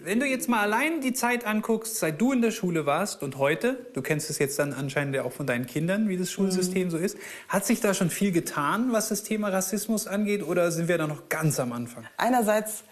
wenn 0.00 0.20
du 0.20 0.26
jetzt 0.26 0.48
mal 0.48 0.60
allein 0.60 1.00
die 1.00 1.12
Zeit 1.12 1.46
anguckst, 1.46 1.96
seit 1.96 2.20
du 2.20 2.32
in 2.32 2.42
der 2.42 2.50
Schule 2.50 2.86
warst 2.86 3.22
und 3.22 3.38
heute, 3.38 3.86
du 3.94 4.02
kennst 4.02 4.30
es 4.30 4.38
jetzt 4.38 4.58
dann 4.58 4.72
anscheinend 4.72 5.14
ja 5.14 5.24
auch 5.24 5.32
von 5.32 5.46
deinen 5.46 5.66
Kindern, 5.66 6.08
wie 6.08 6.16
das 6.16 6.30
Schulsystem 6.30 6.88
mhm. 6.88 6.90
so 6.90 6.98
ist, 6.98 7.16
hat 7.48 7.64
sich 7.64 7.80
da 7.80 7.94
schon 7.94 8.10
viel 8.10 8.32
getan, 8.32 8.92
was 8.92 9.08
das 9.08 9.22
Thema 9.22 9.48
Rassismus 9.48 10.06
angeht, 10.06 10.42
oder 10.42 10.70
sind 10.70 10.88
wir 10.88 10.98
da 10.98 11.06
noch 11.06 11.28
ganz 11.28 11.58
am 11.60 11.72
Anfang? 11.72 12.04
Einerseits 12.16 12.84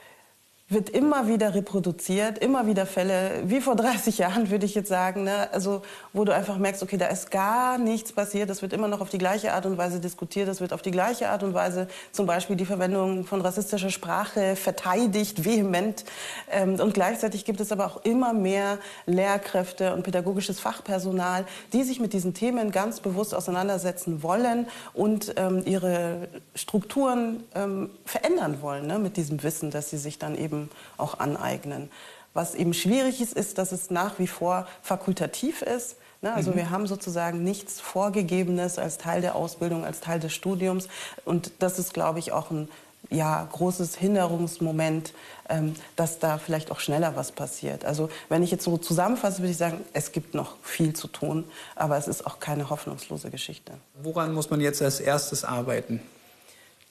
wird 0.71 0.89
immer 0.89 1.29
wieder 1.29 1.55
reproduziert, 1.55 2.39
immer 2.39 2.67
wieder 2.67 2.87
Fälle, 2.87 3.43
wie 3.45 3.61
vor 3.61 3.77
30 3.85 4.17
Jahren 4.17 4.51
würde 4.51 4.65
ich 4.65 4.75
jetzt 4.75 4.89
sagen, 4.89 5.25
ne? 5.25 5.53
also 5.53 5.83
wo 6.15 6.25
du 6.25 6.35
einfach 6.35 6.57
merkst, 6.57 6.83
okay, 6.83 6.97
da 6.97 7.07
ist 7.07 7.31
gar 7.31 7.77
nichts 7.77 8.13
passiert, 8.13 8.49
das 8.49 8.63
wird 8.63 8.73
immer 8.73 8.89
noch 8.89 9.03
auf 9.03 9.11
die 9.11 9.19
gleiche 9.19 9.53
Art 9.53 9.67
und 9.67 9.77
Weise 9.77 10.01
diskutiert, 10.01 10.49
das 10.49 10.63
wird 10.63 10.73
auf 10.73 10.81
die 10.81 10.91
gleiche 10.91 11.29
Art 11.29 11.43
und 11.43 11.53
Weise 11.53 11.87
zum 12.13 12.25
Beispiel 12.25 12.57
die 12.57 12.65
Verwendung 12.65 13.25
von 13.25 13.43
rassistischer 13.43 13.91
Sprache 13.91 14.57
verteidigt, 14.57 15.45
vehement 15.45 16.07
ähm, 16.51 16.81
und 16.81 16.95
gleichzeitig 16.95 17.45
gibt 17.45 17.61
es 17.61 17.71
aber 17.71 17.87
auch 17.87 18.03
immer 18.05 18.33
mehr 18.33 18.79
Lehrkräfte 19.05 19.93
und 19.93 20.03
pädagogisches 20.03 20.61
Fachpersonal, 20.61 21.45
die 21.75 21.83
sich 21.83 22.01
mit 22.01 22.15
diesen 22.15 22.33
Themen 22.33 22.71
ganz 22.71 23.01
bewusst 23.01 23.35
auseinandersetzen 23.35 24.23
wollen 24.23 24.67
und 24.95 25.35
ähm, 25.37 25.63
ihre 25.67 26.29
Strukturen 26.55 27.45
ähm, 27.55 27.91
verändern 28.07 28.63
wollen 28.63 28.87
ne? 28.87 28.99
mit 28.99 29.19
diesem 29.19 29.43
Wissen, 29.43 29.71
dass 29.71 29.91
sie 29.91 29.99
sich 29.99 30.19
dann 30.19 30.37
eben 30.37 30.54
auch 30.97 31.19
aneignen. 31.19 31.91
Was 32.33 32.55
eben 32.55 32.75
schwierig 32.75 33.21
ist, 33.21 33.35
ist, 33.35 33.59
dass 33.59 33.73
es 33.73 33.91
nach 33.91 34.19
wie 34.19 34.27
vor 34.27 34.67
fakultativ 34.83 35.63
ist. 35.63 35.97
Ne? 36.21 36.33
Also 36.35 36.51
mhm. 36.51 36.57
wir 36.57 36.71
haben 36.71 36.87
sozusagen 36.87 37.45
nichts 37.45 37.81
Vorgegebenes 37.81 38.79
als 38.79 38.99
Teil 38.99 39.21
der 39.21 39.37
Ausbildung, 39.37 39.85
als 39.85 40.01
Teil 40.01 40.19
des 40.19 40.33
Studiums. 40.33 40.89
Und 41.25 41.53
das 41.61 41.79
ist, 41.79 41.95
glaube 41.95 42.19
ich, 42.19 42.33
auch 42.33 42.51
ein 42.51 42.69
ja, 43.11 43.47
großes 43.53 43.97
Hinderungsmoment, 43.97 45.13
ähm, 45.49 45.75
dass 45.97 46.19
da 46.19 46.39
vielleicht 46.39 46.71
auch 46.71 46.81
schneller 46.81 47.17
was 47.17 47.33
passiert. 47.33 47.85
Also 47.85 48.09
wenn 48.29 48.43
ich 48.43 48.51
jetzt 48.51 48.65
so 48.65 48.79
zusammenfasse, 48.79 49.41
würde 49.41 49.51
ich 49.51 49.57
sagen, 49.57 49.81
es 49.93 50.13
gibt 50.13 50.35
noch 50.35 50.57
viel 50.63 50.95
zu 50.95 51.09
tun, 51.09 51.45
aber 51.77 51.99
es 51.99 52.09
ist 52.09 52.27
auch 52.27 52.41
keine 52.41 52.71
hoffnungslose 52.71 53.31
Geschichte. 53.31 53.73
Woran 54.03 54.33
muss 54.33 54.51
man 54.51 54.61
jetzt 54.61 54.81
als 54.83 55.01
erstes 55.01 55.45
arbeiten? 55.45 56.01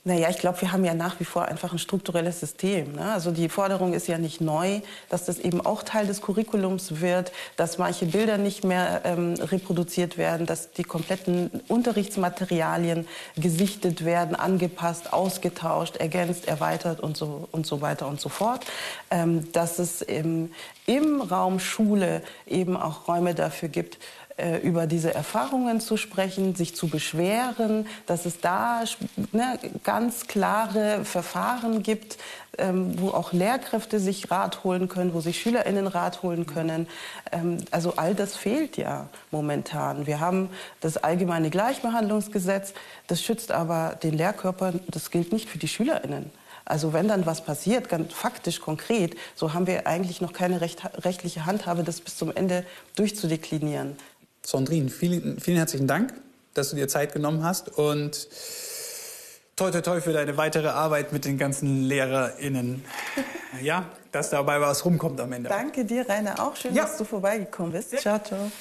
Naja, 0.06 0.30
ich 0.30 0.38
glaube, 0.38 0.60
wir 0.60 0.74
haben 0.74 0.84
ja 0.84 0.94
nach 0.94 1.22
wie 1.22 1.24
vor 1.24 1.46
einfach 1.46 1.72
ein 1.72 1.80
strukturelles 1.80 2.42
System. 2.42 2.92
Ne? 2.92 3.14
Also 3.14 3.32
die 3.32 3.48
Forderung 3.48 3.94
ist 3.94 4.08
ja 4.08 4.18
nicht 4.18 4.42
neu, 4.42 4.82
dass 5.08 5.24
das 5.24 5.40
eben 5.40 5.66
auch 5.66 5.82
Teil 5.82 6.08
des 6.08 6.22
Curriculums 6.22 7.00
wird, 7.00 7.32
dass 7.56 7.78
manche 7.78 8.06
Bilder 8.08 8.38
nicht 8.38 8.66
mehr 8.66 9.04
ähm, 9.06 9.36
reproduziert 9.36 10.18
werden, 10.18 10.46
dass 10.46 10.74
die 10.74 10.84
kompletten 10.84 11.50
Unterrichtsmaterialien 11.70 13.08
gesichtet 13.38 14.04
werden, 14.04 14.36
angepasst, 14.36 15.14
ausgetauscht, 15.14 15.96
ergänzt, 15.96 16.50
erweitert 16.50 17.00
und 17.00 17.16
so, 17.16 17.48
und 17.54 17.66
so 17.66 17.80
weiter 17.80 18.08
und 18.08 18.20
so 18.20 18.28
fort. 18.28 18.66
Ähm, 19.10 19.54
dass 19.54 19.80
es 19.80 20.02
im, 20.02 20.52
im 20.86 21.22
Raum 21.22 21.62
Schule 21.62 22.24
eben 22.46 22.76
auch 22.76 23.08
Räume 23.08 23.36
dafür 23.36 23.70
gibt, 23.70 24.00
über 24.64 24.88
diese 24.88 25.14
Erfahrungen 25.14 25.80
zu 25.80 25.96
sprechen, 25.96 26.56
sich 26.56 26.76
zu 26.76 26.88
beschweren, 26.88 27.86
dass 28.08 28.26
es 28.26 28.40
da 28.40 28.84
ne, 29.32 29.60
ganz 29.84 30.26
klare 30.28 31.06
Verfahren 31.06 31.84
gibt, 31.84 32.18
ähm, 32.58 33.00
wo 33.00 33.10
auch 33.10 33.34
Lehrkräfte 33.34 34.00
sich 34.00 34.30
Rat 34.30 34.64
holen 34.64 34.88
können, 34.88 35.14
wo 35.14 35.22
sich 35.22 35.42
SchülerInnen 35.42 35.88
Rat 35.88 36.22
holen 36.22 36.46
können. 36.46 36.88
Ähm, 37.32 37.58
also 37.72 37.96
all 37.96 38.14
das 38.16 38.36
fehlt 38.36 38.78
ja 38.78 39.08
momentan. 39.32 40.06
Wir 40.06 40.20
haben 40.20 40.50
das 40.80 40.98
allgemeine 40.98 41.50
Gleichbehandlungsgesetz, 41.50 42.74
das 43.08 43.22
schützt 43.22 43.52
aber 43.52 43.98
den 44.02 44.14
Lehrkörper, 44.14 44.74
das 44.88 45.10
gilt 45.10 45.32
nicht 45.32 45.50
für 45.50 45.58
die 45.58 45.68
SchülerInnen. 45.68 46.32
Also 46.66 46.94
wenn 46.94 47.08
dann 47.08 47.26
was 47.26 47.44
passiert, 47.44 47.90
ganz 47.90 48.14
faktisch 48.14 48.62
konkret, 48.62 49.18
so 49.36 49.54
haben 49.54 49.68
wir 49.68 49.86
eigentlich 49.86 50.22
noch 50.22 50.32
keine 50.32 50.62
recht, 50.62 50.82
rechtliche 51.04 51.46
Handhabe, 51.46 51.84
das 51.84 52.00
bis 52.00 52.18
zum 52.18 52.34
Ende 52.34 52.66
durchzudeklinieren. 52.96 53.98
Sondrin, 54.46 54.90
vielen, 54.90 55.40
vielen 55.40 55.58
herzlichen 55.58 55.88
Dank, 55.88 56.14
dass 56.54 56.70
du 56.70 56.76
dir 56.76 56.88
Zeit 56.88 57.14
genommen 57.14 57.44
hast 57.44 57.70
und 57.78 58.28
toi 59.56 59.72
toi 59.72 59.82
toi 59.82 60.02
für 60.02 60.12
deine 60.12 60.36
weitere 60.36 60.68
Arbeit 60.68 61.14
mit 61.14 61.26
den 61.26 61.38
ganzen 61.38 61.84
LehrerInnen. 61.84 62.84
Ja, 63.62 63.86
dass 64.12 64.32
dabei 64.32 64.60
was 64.60 64.84
rumkommt 64.84 65.22
am 65.22 65.32
Ende. 65.32 65.48
Danke 65.48 65.86
dir, 65.86 66.10
Rainer, 66.10 66.40
auch 66.40 66.56
schön, 66.56 66.74
ja. 66.74 66.86
dass 66.86 66.98
du 66.98 67.04
vorbeigekommen 67.04 67.72
bist. 67.72 67.96
Ciao, 68.00 68.18
ciao. 68.18 68.52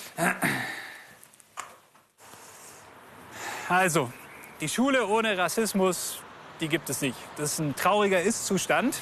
Also, 3.71 4.13
die 4.61 4.69
Schule 4.69 5.07
ohne 5.07 5.37
Rassismus, 5.39 6.19
die 6.61 6.69
gibt 6.69 6.91
es 6.91 7.01
nicht. 7.01 7.17
Das 7.39 7.55
ist 7.55 7.59
ein 7.59 7.75
trauriger 7.75 8.21
Ist-Zustand. 8.21 8.95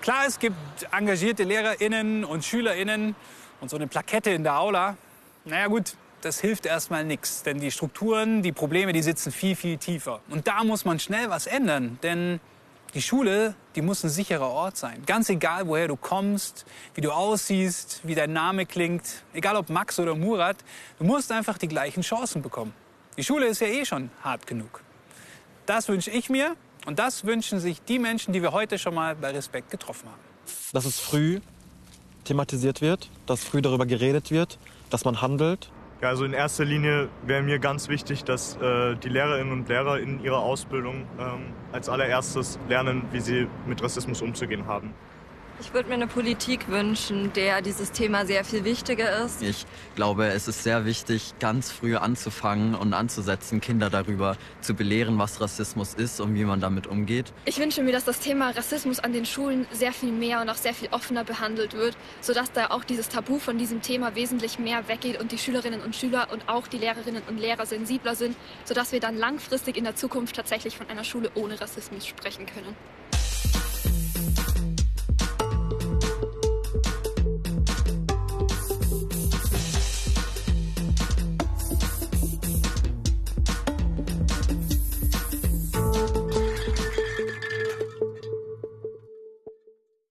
Klar, 0.00 0.26
es 0.28 0.38
gibt 0.38 0.56
engagierte 0.92 1.42
LehrerInnen 1.42 2.24
und 2.24 2.44
SchülerInnen 2.44 3.16
und 3.60 3.68
so 3.68 3.74
eine 3.74 3.88
Plakette 3.88 4.30
in 4.30 4.44
der 4.44 4.60
Aula. 4.60 4.96
Naja 5.44 5.66
gut, 5.66 5.96
das 6.20 6.40
hilft 6.40 6.66
erstmal 6.66 7.04
nichts. 7.04 7.42
Denn 7.42 7.58
die 7.58 7.70
Strukturen, 7.70 8.42
die 8.42 8.52
Probleme, 8.52 8.92
die 8.92 9.02
sitzen 9.02 9.32
viel, 9.32 9.56
viel 9.56 9.78
tiefer. 9.78 10.20
Und 10.28 10.46
da 10.46 10.64
muss 10.64 10.84
man 10.84 10.98
schnell 10.98 11.30
was 11.30 11.46
ändern. 11.46 11.98
Denn 12.02 12.40
die 12.94 13.02
Schule, 13.02 13.54
die 13.74 13.82
muss 13.82 14.02
ein 14.04 14.10
sicherer 14.10 14.48
Ort 14.48 14.76
sein. 14.76 15.02
Ganz 15.06 15.28
egal, 15.28 15.66
woher 15.66 15.88
du 15.88 15.96
kommst, 15.96 16.64
wie 16.94 17.00
du 17.00 17.12
aussiehst, 17.12 18.00
wie 18.04 18.14
dein 18.14 18.32
Name 18.32 18.64
klingt, 18.64 19.24
egal 19.34 19.56
ob 19.56 19.68
Max 19.68 19.98
oder 19.98 20.14
Murat, 20.14 20.56
du 20.98 21.04
musst 21.04 21.30
einfach 21.30 21.58
die 21.58 21.68
gleichen 21.68 22.02
Chancen 22.02 22.42
bekommen. 22.42 22.72
Die 23.16 23.24
Schule 23.24 23.46
ist 23.46 23.60
ja 23.60 23.66
eh 23.66 23.84
schon 23.84 24.10
hart 24.22 24.46
genug. 24.46 24.82
Das 25.66 25.88
wünsche 25.88 26.10
ich 26.10 26.30
mir 26.30 26.56
und 26.86 26.98
das 26.98 27.24
wünschen 27.24 27.60
sich 27.60 27.82
die 27.82 27.98
Menschen, 27.98 28.32
die 28.32 28.40
wir 28.40 28.52
heute 28.52 28.78
schon 28.78 28.94
mal 28.94 29.16
bei 29.16 29.30
Respekt 29.30 29.70
getroffen 29.70 30.08
haben. 30.08 30.20
Dass 30.72 30.84
es 30.84 30.98
früh 30.98 31.40
thematisiert 32.24 32.80
wird, 32.80 33.10
dass 33.26 33.42
früh 33.42 33.62
darüber 33.62 33.86
geredet 33.86 34.30
wird, 34.30 34.58
dass 34.90 35.04
man 35.04 35.20
handelt 35.20 35.70
ja, 36.02 36.08
also 36.08 36.24
in 36.24 36.32
erster 36.32 36.64
Linie 36.64 37.08
wäre 37.24 37.42
mir 37.42 37.58
ganz 37.58 37.88
wichtig, 37.88 38.24
dass 38.24 38.56
äh, 38.56 38.96
die 38.96 39.08
Lehrerinnen 39.08 39.52
und 39.52 39.68
Lehrer 39.68 39.98
in 39.98 40.22
ihrer 40.22 40.40
Ausbildung 40.40 41.06
ähm, 41.18 41.52
als 41.72 41.88
allererstes 41.88 42.58
lernen, 42.68 43.02
wie 43.12 43.20
sie 43.20 43.46
mit 43.66 43.82
Rassismus 43.82 44.20
umzugehen 44.22 44.66
haben. 44.66 44.92
Ich 45.58 45.72
würde 45.72 45.88
mir 45.88 45.94
eine 45.94 46.06
Politik 46.06 46.68
wünschen, 46.68 47.32
der 47.32 47.62
dieses 47.62 47.90
Thema 47.90 48.26
sehr 48.26 48.44
viel 48.44 48.64
wichtiger 48.64 49.24
ist. 49.24 49.42
Ich 49.42 49.64
glaube, 49.94 50.26
es 50.26 50.48
ist 50.48 50.62
sehr 50.62 50.84
wichtig, 50.84 51.32
ganz 51.40 51.70
früh 51.70 51.96
anzufangen 51.96 52.74
und 52.74 52.92
anzusetzen, 52.92 53.62
Kinder 53.62 53.88
darüber 53.88 54.36
zu 54.60 54.74
belehren, 54.74 55.18
was 55.18 55.40
Rassismus 55.40 55.94
ist 55.94 56.20
und 56.20 56.34
wie 56.34 56.44
man 56.44 56.60
damit 56.60 56.86
umgeht. 56.86 57.32
Ich 57.46 57.58
wünsche 57.58 57.82
mir, 57.82 57.92
dass 57.92 58.04
das 58.04 58.20
Thema 58.20 58.50
Rassismus 58.50 58.98
an 58.98 59.14
den 59.14 59.24
Schulen 59.24 59.66
sehr 59.72 59.94
viel 59.94 60.12
mehr 60.12 60.42
und 60.42 60.50
auch 60.50 60.56
sehr 60.56 60.74
viel 60.74 60.88
offener 60.90 61.24
behandelt 61.24 61.72
wird, 61.72 61.96
sodass 62.20 62.52
da 62.52 62.66
auch 62.66 62.84
dieses 62.84 63.08
Tabu 63.08 63.38
von 63.38 63.56
diesem 63.56 63.80
Thema 63.80 64.14
wesentlich 64.14 64.58
mehr 64.58 64.88
weggeht 64.88 65.18
und 65.18 65.32
die 65.32 65.38
Schülerinnen 65.38 65.80
und 65.80 65.96
Schüler 65.96 66.28
und 66.32 66.50
auch 66.50 66.66
die 66.66 66.78
Lehrerinnen 66.78 67.22
und 67.28 67.38
Lehrer 67.38 67.64
sensibler 67.64 68.14
sind, 68.14 68.36
sodass 68.64 68.92
wir 68.92 69.00
dann 69.00 69.16
langfristig 69.16 69.78
in 69.78 69.84
der 69.84 69.96
Zukunft 69.96 70.36
tatsächlich 70.36 70.76
von 70.76 70.88
einer 70.90 71.04
Schule 71.04 71.30
ohne 71.34 71.58
Rassismus 71.58 72.06
sprechen 72.06 72.44
können. 72.44 72.76